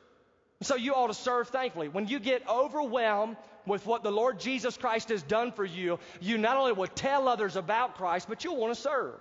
So 0.62 0.76
you 0.76 0.94
ought 0.94 1.08
to 1.08 1.14
serve 1.14 1.50
thankfully. 1.50 1.90
When 1.90 2.08
you 2.08 2.20
get 2.20 2.48
overwhelmed 2.48 3.38
with 3.66 3.86
what 3.86 4.04
the 4.04 4.12
Lord 4.12 4.40
Jesus 4.40 4.78
Christ 4.78 5.10
has 5.10 5.24
done 5.24 5.52
for 5.52 5.66
you, 5.66 6.00
you 6.22 6.38
not 6.38 6.58
only 6.58 6.74
will 6.74 6.88
tell 6.88 7.28
others 7.28 7.56
about 7.56 7.96
Christ, 7.96 8.28
but 8.30 8.44
you'll 8.44 8.58
want 8.58 8.74
to 8.74 8.80
serve. 8.80 9.16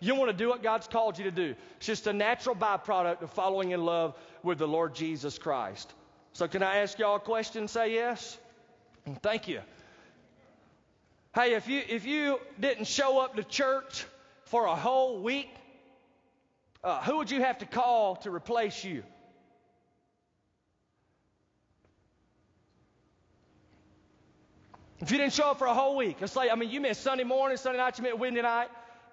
You 0.00 0.14
want 0.14 0.30
to 0.30 0.36
do 0.36 0.48
what 0.48 0.62
God's 0.62 0.86
called 0.86 1.18
you 1.18 1.24
to 1.24 1.30
do. 1.30 1.54
It's 1.78 1.86
just 1.86 2.06
a 2.06 2.12
natural 2.12 2.54
byproduct 2.54 3.22
of 3.22 3.30
following 3.30 3.70
in 3.72 3.84
love 3.84 4.14
with 4.42 4.58
the 4.58 4.68
Lord 4.68 4.94
Jesus 4.94 5.38
Christ. 5.38 5.92
So, 6.32 6.46
can 6.48 6.62
I 6.62 6.78
ask 6.78 6.98
y'all 6.98 7.16
a 7.16 7.20
question? 7.20 7.66
Say 7.66 7.94
yes. 7.94 8.38
Thank 9.22 9.48
you. 9.48 9.60
Hey, 11.36 11.52
if 11.52 11.68
you 11.68 11.82
if 11.86 12.06
you 12.06 12.40
didn't 12.58 12.86
show 12.86 13.18
up 13.18 13.36
to 13.36 13.44
church 13.44 14.06
for 14.46 14.64
a 14.64 14.74
whole 14.74 15.20
week, 15.20 15.50
uh, 16.82 17.02
who 17.02 17.18
would 17.18 17.30
you 17.30 17.42
have 17.42 17.58
to 17.58 17.66
call 17.66 18.16
to 18.16 18.30
replace 18.30 18.82
you? 18.82 19.02
If 24.98 25.10
you 25.10 25.18
didn't 25.18 25.34
show 25.34 25.50
up 25.50 25.58
for 25.58 25.66
a 25.66 25.74
whole 25.74 25.94
week, 25.94 26.16
let's 26.22 26.32
say, 26.32 26.48
I 26.48 26.54
mean, 26.54 26.70
you 26.70 26.80
missed 26.80 27.02
Sunday 27.02 27.24
morning, 27.24 27.58
Sunday 27.58 27.80
night, 27.80 27.98
you 27.98 28.04
missed 28.04 28.18
Wednesday 28.18 28.40
night, 28.40 28.68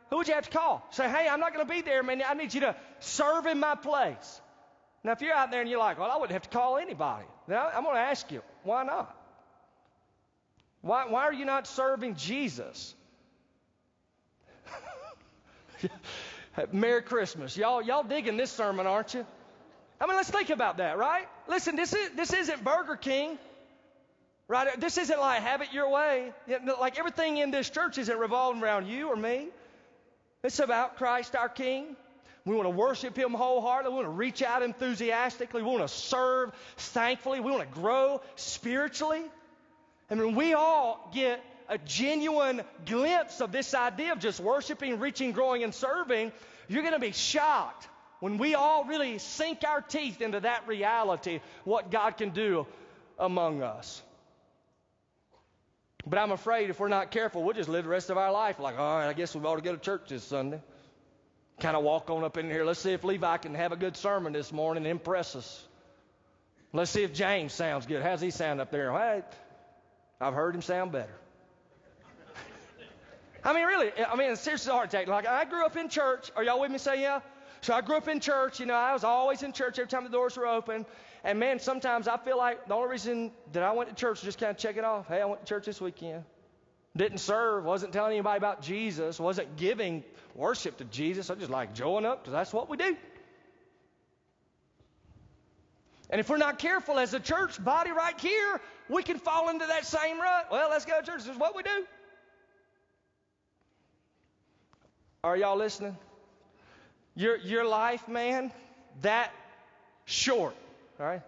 who 0.10 0.16
would 0.16 0.30
you 0.30 0.34
have 0.34 0.50
to 0.50 0.58
call? 0.58 0.88
Say, 0.92 1.10
hey, 1.10 1.28
I'm 1.28 1.42
not 1.42 1.54
going 1.54 1.68
to 1.68 1.74
be 1.74 1.82
there, 1.82 2.04
man. 2.04 2.24
I 2.26 2.36
need 2.36 2.54
you 2.54 2.62
to 2.62 2.76
serve 3.00 3.48
in 3.48 3.60
my 3.60 3.76
place. 3.76 4.42
Now, 5.04 5.12
if 5.12 5.20
you're 5.22 5.36
out 5.36 5.52
there 5.52 5.60
and 5.60 5.70
you're 5.70 5.78
like, 5.78 6.00
well, 6.00 6.10
I 6.10 6.16
wouldn't 6.16 6.32
have 6.32 6.44
to 6.44 6.58
call 6.58 6.78
anybody, 6.78 7.26
then 7.50 7.58
I'm 7.58 7.84
going 7.84 7.96
to 7.96 8.02
ask 8.02 8.32
you, 8.32 8.42
why 8.64 8.84
not? 8.84 9.14
Why, 10.84 11.06
why 11.08 11.24
are 11.24 11.34
you 11.34 11.46
not 11.46 11.66
serving 11.66 12.16
Jesus? 12.16 12.94
Merry 16.74 17.02
Christmas. 17.02 17.56
Y'all, 17.56 17.82
y'all 17.82 18.04
digging 18.04 18.36
this 18.36 18.52
sermon, 18.52 18.86
aren't 18.86 19.14
you? 19.14 19.26
I 20.00 20.08
mean, 20.08 20.18
let's 20.18 20.30
think 20.30 20.50
about 20.50 20.78
that, 20.78 20.98
right? 20.98 21.26
Listen, 21.48 21.78
this, 21.78 21.94
is, 21.94 22.10
this 22.18 22.34
isn't 22.34 22.64
Burger 22.66 22.98
King. 22.98 23.40
Right? 24.50 24.78
This 24.78 24.98
isn't 24.98 25.18
like 25.18 25.42
have 25.42 25.62
it 25.62 25.72
your 25.72 25.90
way. 25.90 26.34
Like 26.80 27.00
everything 27.00 27.38
in 27.38 27.50
this 27.50 27.70
church 27.70 27.98
isn't 27.98 28.20
revolving 28.20 28.62
around 28.62 28.88
you 28.88 29.08
or 29.08 29.16
me. 29.16 29.48
It's 30.44 30.60
about 30.60 30.98
Christ 30.98 31.34
our 31.34 31.48
King. 31.48 31.96
We 32.44 32.54
want 32.54 32.66
to 32.66 32.72
worship 32.72 33.18
Him 33.18 33.32
wholeheartedly. 33.32 33.92
We 33.92 34.04
want 34.04 34.08
to 34.08 34.18
reach 34.18 34.42
out 34.42 34.62
enthusiastically. 34.62 35.62
We 35.62 35.70
want 35.70 35.84
to 35.84 35.88
serve 35.88 36.52
thankfully. 36.76 37.40
We 37.40 37.52
want 37.52 37.64
to 37.70 37.80
grow 37.80 38.20
spiritually. 38.36 39.24
I 40.22 40.26
when 40.26 40.36
we 40.36 40.54
all 40.54 41.10
get 41.14 41.44
a 41.70 41.78
genuine 41.78 42.62
glimpse 42.86 43.42
of 43.42 43.52
this 43.52 43.74
idea 43.74 44.12
of 44.12 44.20
just 44.20 44.40
worshiping, 44.40 45.00
reaching, 45.00 45.32
growing, 45.32 45.64
and 45.64 45.74
serving. 45.74 46.32
You're 46.68 46.84
going 46.84 46.94
to 46.94 47.00
be 47.00 47.12
shocked 47.12 47.88
when 48.20 48.38
we 48.38 48.56
all 48.56 48.86
really 48.86 49.18
sink 49.18 49.64
our 49.68 49.82
teeth 49.82 50.22
into 50.22 50.40
that 50.40 50.68
reality, 50.68 51.42
what 51.64 51.92
God 51.92 52.18
can 52.18 52.30
do 52.30 52.66
among 53.20 53.62
us. 53.62 54.02
But 56.06 56.20
I'm 56.20 56.32
afraid 56.32 56.70
if 56.70 56.80
we're 56.80 56.90
not 56.90 57.12
careful, 57.12 57.44
we'll 57.44 57.56
just 57.56 57.70
live 57.70 57.86
the 57.86 57.90
rest 57.90 58.10
of 58.10 58.18
our 58.18 58.32
life 58.32 58.60
like, 58.60 58.78
all 58.78 58.98
right, 58.98 59.08
I 59.08 59.14
guess 59.14 59.36
we 59.36 59.42
ought 59.42 59.56
to 59.56 59.62
go 59.62 59.74
to 59.74 59.82
church 59.82 60.10
this 60.10 60.24
Sunday. 60.24 60.62
Kind 61.60 61.78
of 61.78 61.84
walk 61.84 62.10
on 62.10 62.24
up 62.24 62.38
in 62.38 62.50
here. 62.50 62.66
Let's 62.66 62.80
see 62.80 62.92
if 62.92 63.04
Levi 63.04 63.38
can 63.38 63.56
have 63.56 63.72
a 63.72 63.78
good 63.78 63.96
sermon 63.96 64.34
this 64.34 64.52
morning 64.52 64.84
and 64.84 64.92
impress 64.92 65.36
us. 65.36 65.68
Let's 66.74 66.92
see 66.92 67.04
if 67.04 67.14
James 67.14 67.54
sounds 67.54 67.86
good. 67.86 68.02
How's 68.02 68.20
he 68.20 68.32
sound 68.32 68.60
up 68.60 68.72
there? 68.72 68.92
Well, 68.92 69.22
I've 70.22 70.34
heard 70.34 70.56
him 70.56 70.62
sound 70.62 70.92
better. 70.92 71.16
I 73.44 73.54
mean, 73.54 73.66
really, 73.66 73.92
I 74.06 74.16
mean, 74.16 74.36
seriously, 74.38 74.72
heart 74.72 74.88
attack. 74.88 75.08
Like, 75.08 75.28
I 75.28 75.44
grew 75.46 75.66
up 75.66 75.76
in 75.76 75.90
church. 75.90 76.32
Are 76.36 76.44
y'all 76.44 76.62
with 76.62 76.72
me? 76.72 76.78
Say 76.78 77.02
yeah. 77.02 77.20
So 77.62 77.74
I 77.74 77.82
grew 77.82 77.98
up 77.98 78.08
in 78.08 78.20
church. 78.20 78.60
You 78.60 78.66
know, 78.66 78.74
I 78.74 78.94
was 78.94 79.04
always 79.04 79.44
in 79.44 79.52
church 79.52 79.80
every 79.80 79.90
time 79.90 80.04
the 80.04 80.10
doors 80.10 80.38
were 80.38 80.48
open. 80.48 80.86
And 81.26 81.40
man, 81.40 81.60
sometimes 81.60 82.08
I 82.08 82.18
feel 82.18 82.38
like 82.38 82.68
the 82.68 82.74
only 82.74 82.90
reason 82.90 83.32
that 83.52 83.64
I 83.64 83.72
went 83.74 83.90
to 83.90 83.96
church 83.96 84.20
was 84.20 84.24
just 84.24 84.40
kind 84.40 84.52
of 84.52 84.58
check 84.58 84.78
it 84.78 84.84
off. 84.84 85.08
Hey, 85.08 85.22
I 85.22 85.26
went 85.26 85.42
to 85.42 85.48
church 85.48 85.66
this 85.66 85.82
weekend. 85.82 86.24
Didn't 86.96 87.18
serve, 87.18 87.66
wasn't 87.66 87.92
telling 87.92 88.12
anybody 88.12 88.38
about 88.38 88.62
Jesus, 88.62 89.20
wasn't 89.20 89.56
giving 89.56 90.04
worship 90.36 90.78
to 90.78 90.86
Jesus. 90.86 91.30
I 91.30 91.36
just 91.36 91.50
like 91.50 91.74
joining 91.74 92.06
up 92.06 92.24
because 92.24 92.34
that's 92.34 92.54
what 92.54 92.70
we 92.70 92.78
do. 92.78 92.96
And 96.10 96.20
if 96.20 96.30
we're 96.30 96.38
not 96.38 96.60
careful 96.60 97.00
as 97.00 97.14
a 97.16 97.20
church 97.20 97.64
body 97.64 97.92
right 97.92 98.20
here, 98.20 98.62
we 98.90 99.04
can 99.04 99.18
fall 99.18 99.50
into 99.50 99.66
that 99.66 99.86
same 99.86 100.20
rut. 100.20 100.48
Well, 100.52 100.70
let's 100.70 100.86
go 100.86 101.00
to 101.00 101.06
church. 101.06 101.24
This 101.24 101.34
is 101.34 101.38
what 101.38 101.56
we 101.56 101.64
do. 101.64 101.86
Are 105.24 105.38
y'all 105.38 105.58
listening? 105.58 105.98
Your, 107.16 107.38
your 107.38 107.66
life, 107.66 108.08
man, 108.08 108.52
that 109.02 109.32
short. 110.06 110.56
All 111.00 111.06
right? 111.06 111.22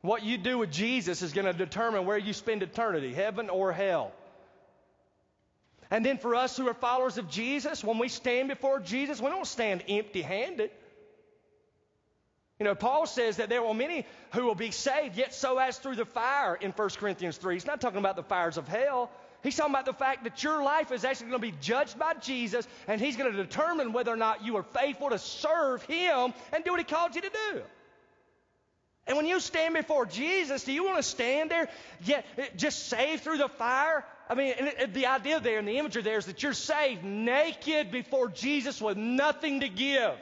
What 0.00 0.24
you 0.24 0.38
do 0.38 0.58
with 0.58 0.72
Jesus 0.72 1.22
is 1.22 1.32
going 1.32 1.44
to 1.44 1.52
determine 1.52 2.06
where 2.06 2.18
you 2.18 2.32
spend 2.32 2.62
eternity, 2.62 3.12
heaven 3.12 3.50
or 3.50 3.72
hell. 3.72 4.12
And 5.90 6.04
then 6.04 6.16
for 6.16 6.34
us 6.34 6.56
who 6.56 6.66
are 6.68 6.74
followers 6.74 7.18
of 7.18 7.28
Jesus, 7.28 7.84
when 7.84 7.98
we 7.98 8.08
stand 8.08 8.48
before 8.48 8.80
Jesus, 8.80 9.20
we 9.20 9.28
don't 9.28 9.46
stand 9.46 9.84
empty 9.88 10.22
handed. 10.22 10.70
You 12.62 12.68
know, 12.68 12.76
Paul 12.76 13.06
says 13.06 13.38
that 13.38 13.48
there 13.48 13.60
will 13.60 13.74
many 13.74 14.06
who 14.34 14.44
will 14.44 14.54
be 14.54 14.70
saved, 14.70 15.16
yet 15.16 15.34
so 15.34 15.58
as 15.58 15.78
through 15.78 15.96
the 15.96 16.04
fire 16.04 16.54
in 16.54 16.70
1 16.70 16.88
Corinthians 16.90 17.36
3. 17.36 17.56
He's 17.56 17.66
not 17.66 17.80
talking 17.80 17.98
about 17.98 18.14
the 18.14 18.22
fires 18.22 18.56
of 18.56 18.68
hell. 18.68 19.10
He's 19.42 19.56
talking 19.56 19.74
about 19.74 19.84
the 19.84 19.92
fact 19.92 20.22
that 20.22 20.44
your 20.44 20.62
life 20.62 20.92
is 20.92 21.04
actually 21.04 21.30
going 21.30 21.40
to 21.42 21.50
be 21.50 21.56
judged 21.60 21.98
by 21.98 22.14
Jesus, 22.14 22.68
and 22.86 23.00
He's 23.00 23.16
going 23.16 23.32
to 23.32 23.36
determine 23.36 23.92
whether 23.92 24.12
or 24.12 24.16
not 24.16 24.44
you 24.44 24.58
are 24.58 24.62
faithful 24.62 25.10
to 25.10 25.18
serve 25.18 25.82
Him 25.86 26.32
and 26.52 26.62
do 26.62 26.70
what 26.70 26.78
He 26.78 26.84
called 26.84 27.16
you 27.16 27.22
to 27.22 27.30
do. 27.30 27.62
And 29.08 29.16
when 29.16 29.26
you 29.26 29.40
stand 29.40 29.74
before 29.74 30.06
Jesus, 30.06 30.62
do 30.62 30.70
you 30.72 30.84
want 30.84 30.98
to 30.98 31.02
stand 31.02 31.50
there, 31.50 31.68
yet 32.04 32.24
eh, 32.38 32.46
just 32.54 32.86
saved 32.86 33.24
through 33.24 33.38
the 33.38 33.48
fire? 33.48 34.04
I 34.30 34.36
mean, 34.36 34.54
the 34.92 35.06
idea 35.06 35.40
there 35.40 35.58
and 35.58 35.66
the 35.66 35.78
imagery 35.78 36.02
there 36.02 36.18
is 36.18 36.26
that 36.26 36.44
you're 36.44 36.52
saved 36.52 37.02
naked 37.02 37.90
before 37.90 38.28
Jesus 38.28 38.80
with 38.80 38.96
nothing 38.96 39.62
to 39.62 39.68
give. 39.68 40.12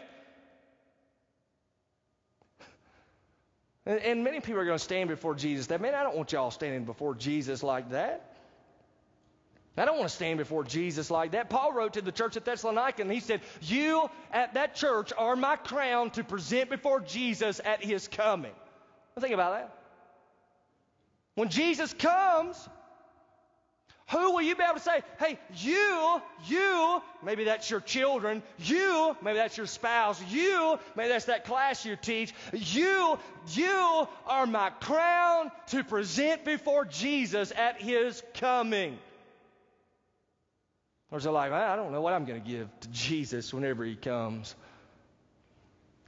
And, 3.98 4.22
many 4.22 4.40
people 4.40 4.61
are 4.61 4.64
going 4.64 4.79
to 4.79 4.85
stand 4.85 5.09
before 5.09 5.35
Jesus. 5.35 5.66
That 5.68 5.81
man, 5.81 5.94
I 5.94 6.03
don't 6.03 6.16
want 6.16 6.33
y'all 6.33 6.50
standing 6.50 6.85
before 6.85 7.14
Jesus 7.14 7.62
like 7.62 7.90
that. 7.90 8.37
I 9.76 9.85
don't 9.85 9.96
want 9.96 10.11
to 10.11 10.14
stand 10.14 10.38
before 10.38 10.62
Jesus 10.62 11.11
like 11.11 11.31
that. 11.31 11.48
Paul 11.48 11.72
wrote 11.72 11.94
to 11.94 12.03
the 12.03 12.12
church 12.12 12.37
at 12.37 12.44
Thessalonica 12.44 13.00
and 13.00 13.11
he 13.11 13.20
said, 13.20 13.40
You 13.62 14.11
at 14.31 14.55
that 14.55 14.74
church 14.74 15.11
are 15.16 15.35
my 15.37 15.57
crown 15.57 16.11
to 16.11 16.24
present 16.24 16.68
before 16.68 17.00
Jesus 17.00 17.61
at 17.64 17.83
his 17.83 18.07
coming. 18.07 18.53
Think 19.18 19.33
about 19.33 19.55
that. 19.55 19.74
When 21.35 21.48
Jesus 21.48 21.94
comes, 21.94 22.68
who 24.11 24.33
will 24.33 24.42
you 24.42 24.57
be 24.57 24.62
able 24.62 24.75
to 24.75 24.81
say, 24.81 25.03
hey, 25.18 25.38
you, 25.57 26.20
you, 26.46 27.03
maybe 27.23 27.44
that's 27.44 27.70
your 27.70 27.81
children, 27.81 28.42
you, 28.59 29.16
maybe 29.23 29.37
that's 29.37 29.57
your 29.57 29.66
spouse, 29.66 30.20
you, 30.31 30.79
maybe 30.96 31.09
that's 31.09 31.27
that 31.27 31.44
class 31.44 31.85
you 31.85 31.96
teach, 31.96 32.35
you, 32.53 33.18
you 33.53 34.09
are 34.27 34.46
my 34.46 34.70
crown 34.70 35.53
to 35.68 35.85
present 35.85 36.44
before 36.44 36.85
Jesus 36.85 37.53
at 37.53 37.81
his 37.81 38.23
coming. 38.35 38.99
Or 41.12 41.18
is 41.18 41.27
it 41.27 41.31
like, 41.31 41.53
I 41.53 41.77
don't 41.77 41.92
know 41.92 42.01
what 42.01 42.12
I'm 42.12 42.25
going 42.25 42.42
to 42.42 42.49
give 42.49 42.68
to 42.81 42.88
Jesus 42.88 43.55
whenever 43.55 43.85
he 43.85 43.94
comes? 43.94 44.55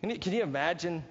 Can 0.00 0.10
you, 0.10 0.18
can 0.18 0.32
you 0.32 0.42
imagine 0.42 1.04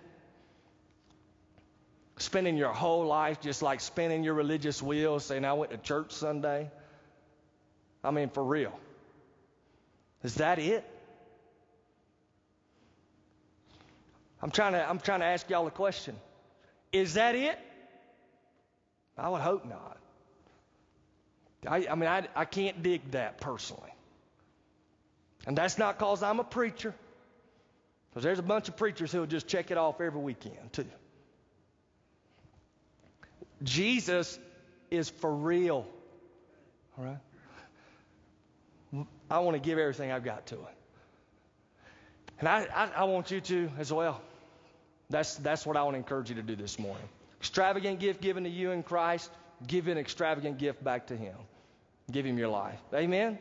spending 2.17 2.57
your 2.57 2.73
whole 2.73 3.05
life 3.05 3.39
just 3.39 3.61
like 3.61 3.79
spinning 3.79 4.23
your 4.23 4.33
religious 4.33 4.81
wheels 4.81 5.25
saying, 5.25 5.45
I 5.45 5.53
went 5.53 5.71
to 5.71 5.77
church 5.77 6.11
Sunday? 6.11 6.69
I 8.03 8.11
mean, 8.11 8.29
for 8.29 8.43
real. 8.43 8.77
Is 10.23 10.35
that 10.35 10.59
it? 10.59 10.85
I'm 14.41 14.51
trying 14.51 14.73
to, 14.73 14.87
I'm 14.87 14.99
trying 14.99 15.19
to 15.19 15.25
ask 15.25 15.49
y'all 15.49 15.67
a 15.67 15.71
question. 15.71 16.15
Is 16.91 17.13
that 17.13 17.35
it? 17.35 17.57
I 19.17 19.29
would 19.29 19.41
hope 19.41 19.65
not. 19.65 19.97
I, 21.67 21.87
I 21.89 21.95
mean, 21.95 22.09
I, 22.09 22.27
I 22.35 22.45
can't 22.45 22.81
dig 22.81 23.11
that 23.11 23.39
personally. 23.39 23.91
And 25.45 25.57
that's 25.57 25.77
not 25.77 25.97
because 25.97 26.23
I'm 26.23 26.39
a 26.39 26.43
preacher, 26.43 26.93
because 28.09 28.23
there's 28.23 28.39
a 28.39 28.43
bunch 28.43 28.67
of 28.67 28.77
preachers 28.77 29.11
who 29.11 29.19
will 29.19 29.27
just 29.27 29.47
check 29.47 29.71
it 29.71 29.77
off 29.77 30.01
every 30.01 30.21
weekend, 30.21 30.73
too. 30.73 30.85
Jesus 33.63 34.39
is 34.89 35.09
for 35.09 35.31
real. 35.31 35.85
All 36.97 37.05
right? 37.05 37.17
I 39.31 39.39
want 39.39 39.55
to 39.55 39.61
give 39.61 39.79
everything 39.79 40.11
I've 40.11 40.25
got 40.25 40.45
to 40.47 40.55
it. 40.55 40.75
And 42.39 42.49
I, 42.49 42.67
I, 42.75 42.89
I 42.97 43.03
want 43.05 43.31
you 43.31 43.39
to 43.39 43.69
as 43.79 43.91
well. 43.91 44.21
That's, 45.09 45.35
that's 45.35 45.65
what 45.65 45.77
I 45.77 45.83
want 45.83 45.93
to 45.93 45.99
encourage 45.99 46.29
you 46.29 46.35
to 46.35 46.41
do 46.41 46.55
this 46.55 46.77
morning. 46.77 47.07
Extravagant 47.39 47.99
gift 47.99 48.21
given 48.21 48.43
to 48.43 48.49
you 48.49 48.71
in 48.71 48.83
Christ, 48.83 49.31
give 49.65 49.87
an 49.87 49.97
extravagant 49.97 50.57
gift 50.57 50.83
back 50.83 51.07
to 51.07 51.15
Him. 51.15 51.35
Give 52.11 52.25
Him 52.25 52.37
your 52.37 52.49
life. 52.49 52.79
Amen? 52.93 53.39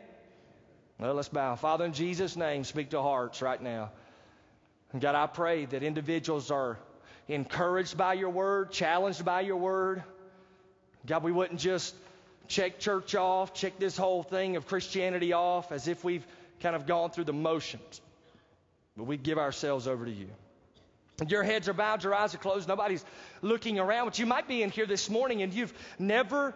Well, 1.00 1.14
let's 1.14 1.28
bow. 1.28 1.56
Father, 1.56 1.84
in 1.84 1.92
Jesus' 1.92 2.36
name, 2.36 2.62
speak 2.62 2.90
to 2.90 3.02
hearts 3.02 3.42
right 3.42 3.60
now. 3.60 3.90
And 4.92 5.02
God, 5.02 5.16
I 5.16 5.26
pray 5.26 5.64
that 5.64 5.82
individuals 5.82 6.52
are 6.52 6.78
encouraged 7.26 7.96
by 7.96 8.14
your 8.14 8.30
word, 8.30 8.70
challenged 8.70 9.24
by 9.24 9.40
your 9.40 9.56
word. 9.56 10.04
God, 11.06 11.24
we 11.24 11.32
wouldn't 11.32 11.58
just 11.58 11.94
check 12.50 12.80
church 12.80 13.14
off, 13.14 13.54
check 13.54 13.78
this 13.78 13.96
whole 13.96 14.22
thing 14.22 14.56
of 14.56 14.66
Christianity 14.66 15.32
off 15.32 15.72
as 15.72 15.88
if 15.88 16.04
we've 16.04 16.26
kind 16.60 16.76
of 16.76 16.86
gone 16.86 17.10
through 17.10 17.24
the 17.24 17.32
motions. 17.32 18.00
But 18.96 19.04
we 19.04 19.16
give 19.16 19.38
ourselves 19.38 19.86
over 19.86 20.04
to 20.04 20.10
you. 20.10 20.28
Your 21.28 21.42
heads 21.42 21.68
are 21.68 21.72
bowed, 21.72 22.02
your 22.02 22.14
eyes 22.14 22.34
are 22.34 22.38
closed, 22.38 22.66
nobody's 22.66 23.04
looking 23.40 23.78
around. 23.78 24.06
But 24.06 24.18
you 24.18 24.26
might 24.26 24.48
be 24.48 24.62
in 24.62 24.70
here 24.70 24.86
this 24.86 25.08
morning 25.08 25.42
and 25.42 25.54
you've 25.54 25.72
never 25.98 26.54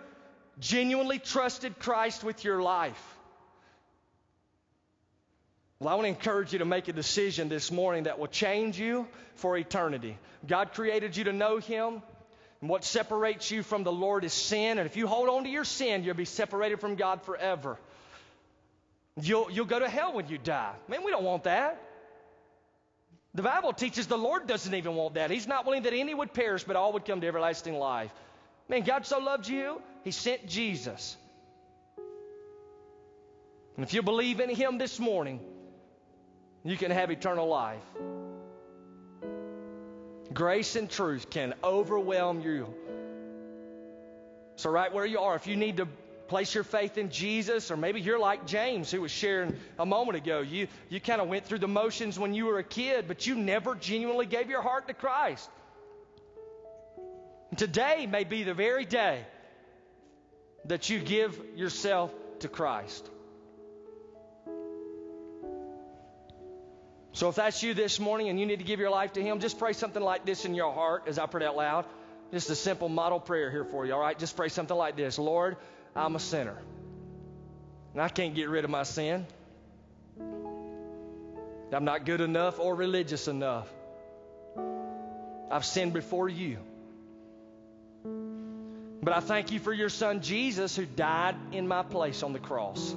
genuinely 0.58 1.18
trusted 1.18 1.78
Christ 1.78 2.24
with 2.24 2.44
your 2.44 2.60
life. 2.60 3.02
Well, 5.78 5.92
I 5.92 5.96
want 5.96 6.06
to 6.06 6.08
encourage 6.08 6.52
you 6.52 6.60
to 6.60 6.64
make 6.64 6.88
a 6.88 6.92
decision 6.92 7.48
this 7.48 7.70
morning 7.70 8.04
that 8.04 8.18
will 8.18 8.26
change 8.26 8.78
you 8.78 9.06
for 9.36 9.56
eternity. 9.56 10.16
God 10.46 10.72
created 10.72 11.16
you 11.16 11.24
to 11.24 11.32
know 11.32 11.58
Him. 11.58 12.02
And 12.64 12.70
what 12.70 12.82
separates 12.82 13.50
you 13.50 13.62
from 13.62 13.84
the 13.84 13.92
Lord 13.92 14.24
is 14.24 14.32
sin. 14.32 14.78
And 14.78 14.86
if 14.86 14.96
you 14.96 15.06
hold 15.06 15.28
on 15.28 15.44
to 15.44 15.50
your 15.50 15.64
sin, 15.64 16.02
you'll 16.02 16.14
be 16.14 16.24
separated 16.24 16.80
from 16.80 16.94
God 16.94 17.20
forever. 17.20 17.78
You'll, 19.20 19.50
you'll 19.50 19.66
go 19.66 19.80
to 19.80 19.86
hell 19.86 20.14
when 20.14 20.28
you 20.28 20.38
die. 20.38 20.72
Man, 20.88 21.04
we 21.04 21.10
don't 21.10 21.24
want 21.24 21.44
that. 21.44 21.78
The 23.34 23.42
Bible 23.42 23.74
teaches 23.74 24.06
the 24.06 24.16
Lord 24.16 24.46
doesn't 24.46 24.72
even 24.72 24.94
want 24.94 25.16
that. 25.16 25.30
He's 25.30 25.46
not 25.46 25.66
willing 25.66 25.82
that 25.82 25.92
any 25.92 26.14
would 26.14 26.32
perish, 26.32 26.64
but 26.64 26.74
all 26.74 26.94
would 26.94 27.04
come 27.04 27.20
to 27.20 27.26
everlasting 27.26 27.74
life. 27.74 28.14
Man, 28.66 28.80
God 28.80 29.04
so 29.04 29.18
loved 29.18 29.46
you, 29.46 29.82
He 30.02 30.10
sent 30.10 30.48
Jesus. 30.48 31.18
And 33.76 33.84
if 33.84 33.92
you 33.92 34.00
believe 34.00 34.40
in 34.40 34.48
Him 34.48 34.78
this 34.78 34.98
morning, 34.98 35.38
you 36.64 36.78
can 36.78 36.90
have 36.90 37.10
eternal 37.10 37.46
life. 37.46 37.82
Grace 40.32 40.76
and 40.76 40.90
truth 40.90 41.30
can 41.30 41.54
overwhelm 41.62 42.40
you. 42.40 42.72
So, 44.56 44.70
right 44.70 44.92
where 44.92 45.04
you 45.04 45.18
are, 45.18 45.34
if 45.36 45.46
you 45.46 45.56
need 45.56 45.78
to 45.78 45.88
place 46.28 46.54
your 46.54 46.64
faith 46.64 46.96
in 46.98 47.10
Jesus, 47.10 47.70
or 47.70 47.76
maybe 47.76 48.00
you're 48.00 48.18
like 48.18 48.46
James, 48.46 48.90
who 48.90 49.02
was 49.02 49.10
sharing 49.10 49.56
a 49.78 49.86
moment 49.86 50.16
ago. 50.16 50.40
You, 50.40 50.68
you 50.88 51.00
kind 51.00 51.20
of 51.20 51.28
went 51.28 51.44
through 51.44 51.58
the 51.58 51.68
motions 51.68 52.18
when 52.18 52.34
you 52.34 52.46
were 52.46 52.58
a 52.58 52.64
kid, 52.64 53.06
but 53.06 53.26
you 53.26 53.34
never 53.34 53.74
genuinely 53.74 54.26
gave 54.26 54.48
your 54.48 54.62
heart 54.62 54.88
to 54.88 54.94
Christ. 54.94 55.48
Today 57.56 58.06
may 58.10 58.24
be 58.24 58.42
the 58.42 58.54
very 58.54 58.84
day 58.84 59.24
that 60.64 60.88
you 60.88 60.98
give 60.98 61.38
yourself 61.56 62.12
to 62.40 62.48
Christ. 62.48 63.08
So 67.14 67.28
if 67.28 67.36
that's 67.36 67.62
you 67.62 67.74
this 67.74 68.00
morning 68.00 68.28
and 68.28 68.40
you 68.40 68.44
need 68.44 68.58
to 68.58 68.64
give 68.64 68.80
your 68.80 68.90
life 68.90 69.12
to 69.12 69.22
Him, 69.22 69.38
just 69.38 69.56
pray 69.56 69.72
something 69.72 70.02
like 70.02 70.26
this 70.26 70.44
in 70.44 70.56
your 70.56 70.72
heart 70.72 71.04
as 71.06 71.16
I 71.16 71.26
pray 71.26 71.46
out 71.46 71.54
loud. 71.54 71.86
Just 72.32 72.50
a 72.50 72.56
simple 72.56 72.88
model 72.88 73.20
prayer 73.20 73.52
here 73.52 73.64
for 73.64 73.86
you, 73.86 73.94
all 73.94 74.00
right? 74.00 74.18
Just 74.18 74.36
pray 74.36 74.48
something 74.48 74.76
like 74.76 74.96
this 74.96 75.16
Lord, 75.16 75.56
I'm 75.94 76.16
a 76.16 76.18
sinner. 76.18 76.58
And 77.92 78.02
I 78.02 78.08
can't 78.08 78.34
get 78.34 78.48
rid 78.48 78.64
of 78.64 78.70
my 78.70 78.82
sin. 78.82 79.26
I'm 81.72 81.84
not 81.84 82.04
good 82.04 82.20
enough 82.20 82.58
or 82.58 82.74
religious 82.74 83.28
enough. 83.28 83.68
I've 85.52 85.64
sinned 85.64 85.92
before 85.92 86.28
you. 86.28 86.58
But 89.02 89.12
I 89.12 89.20
thank 89.20 89.52
you 89.52 89.60
for 89.60 89.72
your 89.72 89.88
son 89.88 90.20
Jesus 90.20 90.74
who 90.74 90.84
died 90.84 91.36
in 91.52 91.68
my 91.68 91.84
place 91.84 92.24
on 92.24 92.32
the 92.32 92.40
cross. 92.40 92.94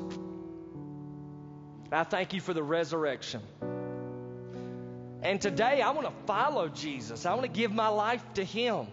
I 1.91 2.03
thank 2.03 2.33
you 2.33 2.41
for 2.41 2.55
the 2.55 2.63
resurrection. 2.63 3.41
And 5.21 5.41
today 5.41 5.81
I 5.81 5.91
want 5.91 6.07
to 6.07 6.13
follow 6.25 6.69
Jesus. 6.69 7.25
I 7.25 7.33
want 7.33 7.43
to 7.43 7.47
give 7.59 7.71
my 7.71 7.87
life 7.87 8.23
to 8.35 8.43
Him. 8.43 8.87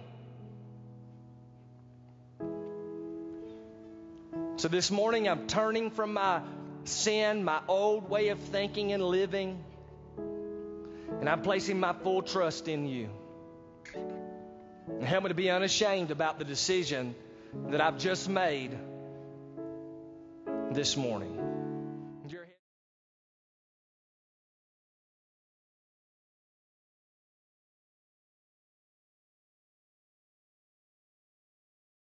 So 4.56 4.68
this 4.68 4.90
morning 4.90 5.28
I'm 5.28 5.46
turning 5.46 5.90
from 5.90 6.14
my 6.14 6.40
sin, 6.84 7.44
my 7.44 7.60
old 7.68 8.08
way 8.08 8.28
of 8.28 8.38
thinking 8.38 8.92
and 8.92 9.02
living, 9.02 9.62
and 11.20 11.28
I'm 11.28 11.42
placing 11.42 11.80
my 11.80 11.92
full 11.92 12.22
trust 12.22 12.68
in 12.68 12.86
you. 12.86 13.10
And 13.94 15.02
help 15.02 15.24
me 15.24 15.28
to 15.28 15.34
be 15.34 15.50
unashamed 15.50 16.10
about 16.10 16.38
the 16.38 16.44
decision 16.44 17.14
that 17.68 17.80
I've 17.80 17.98
just 17.98 18.28
made 18.28 18.76
this 20.72 20.96
morning. 20.96 21.43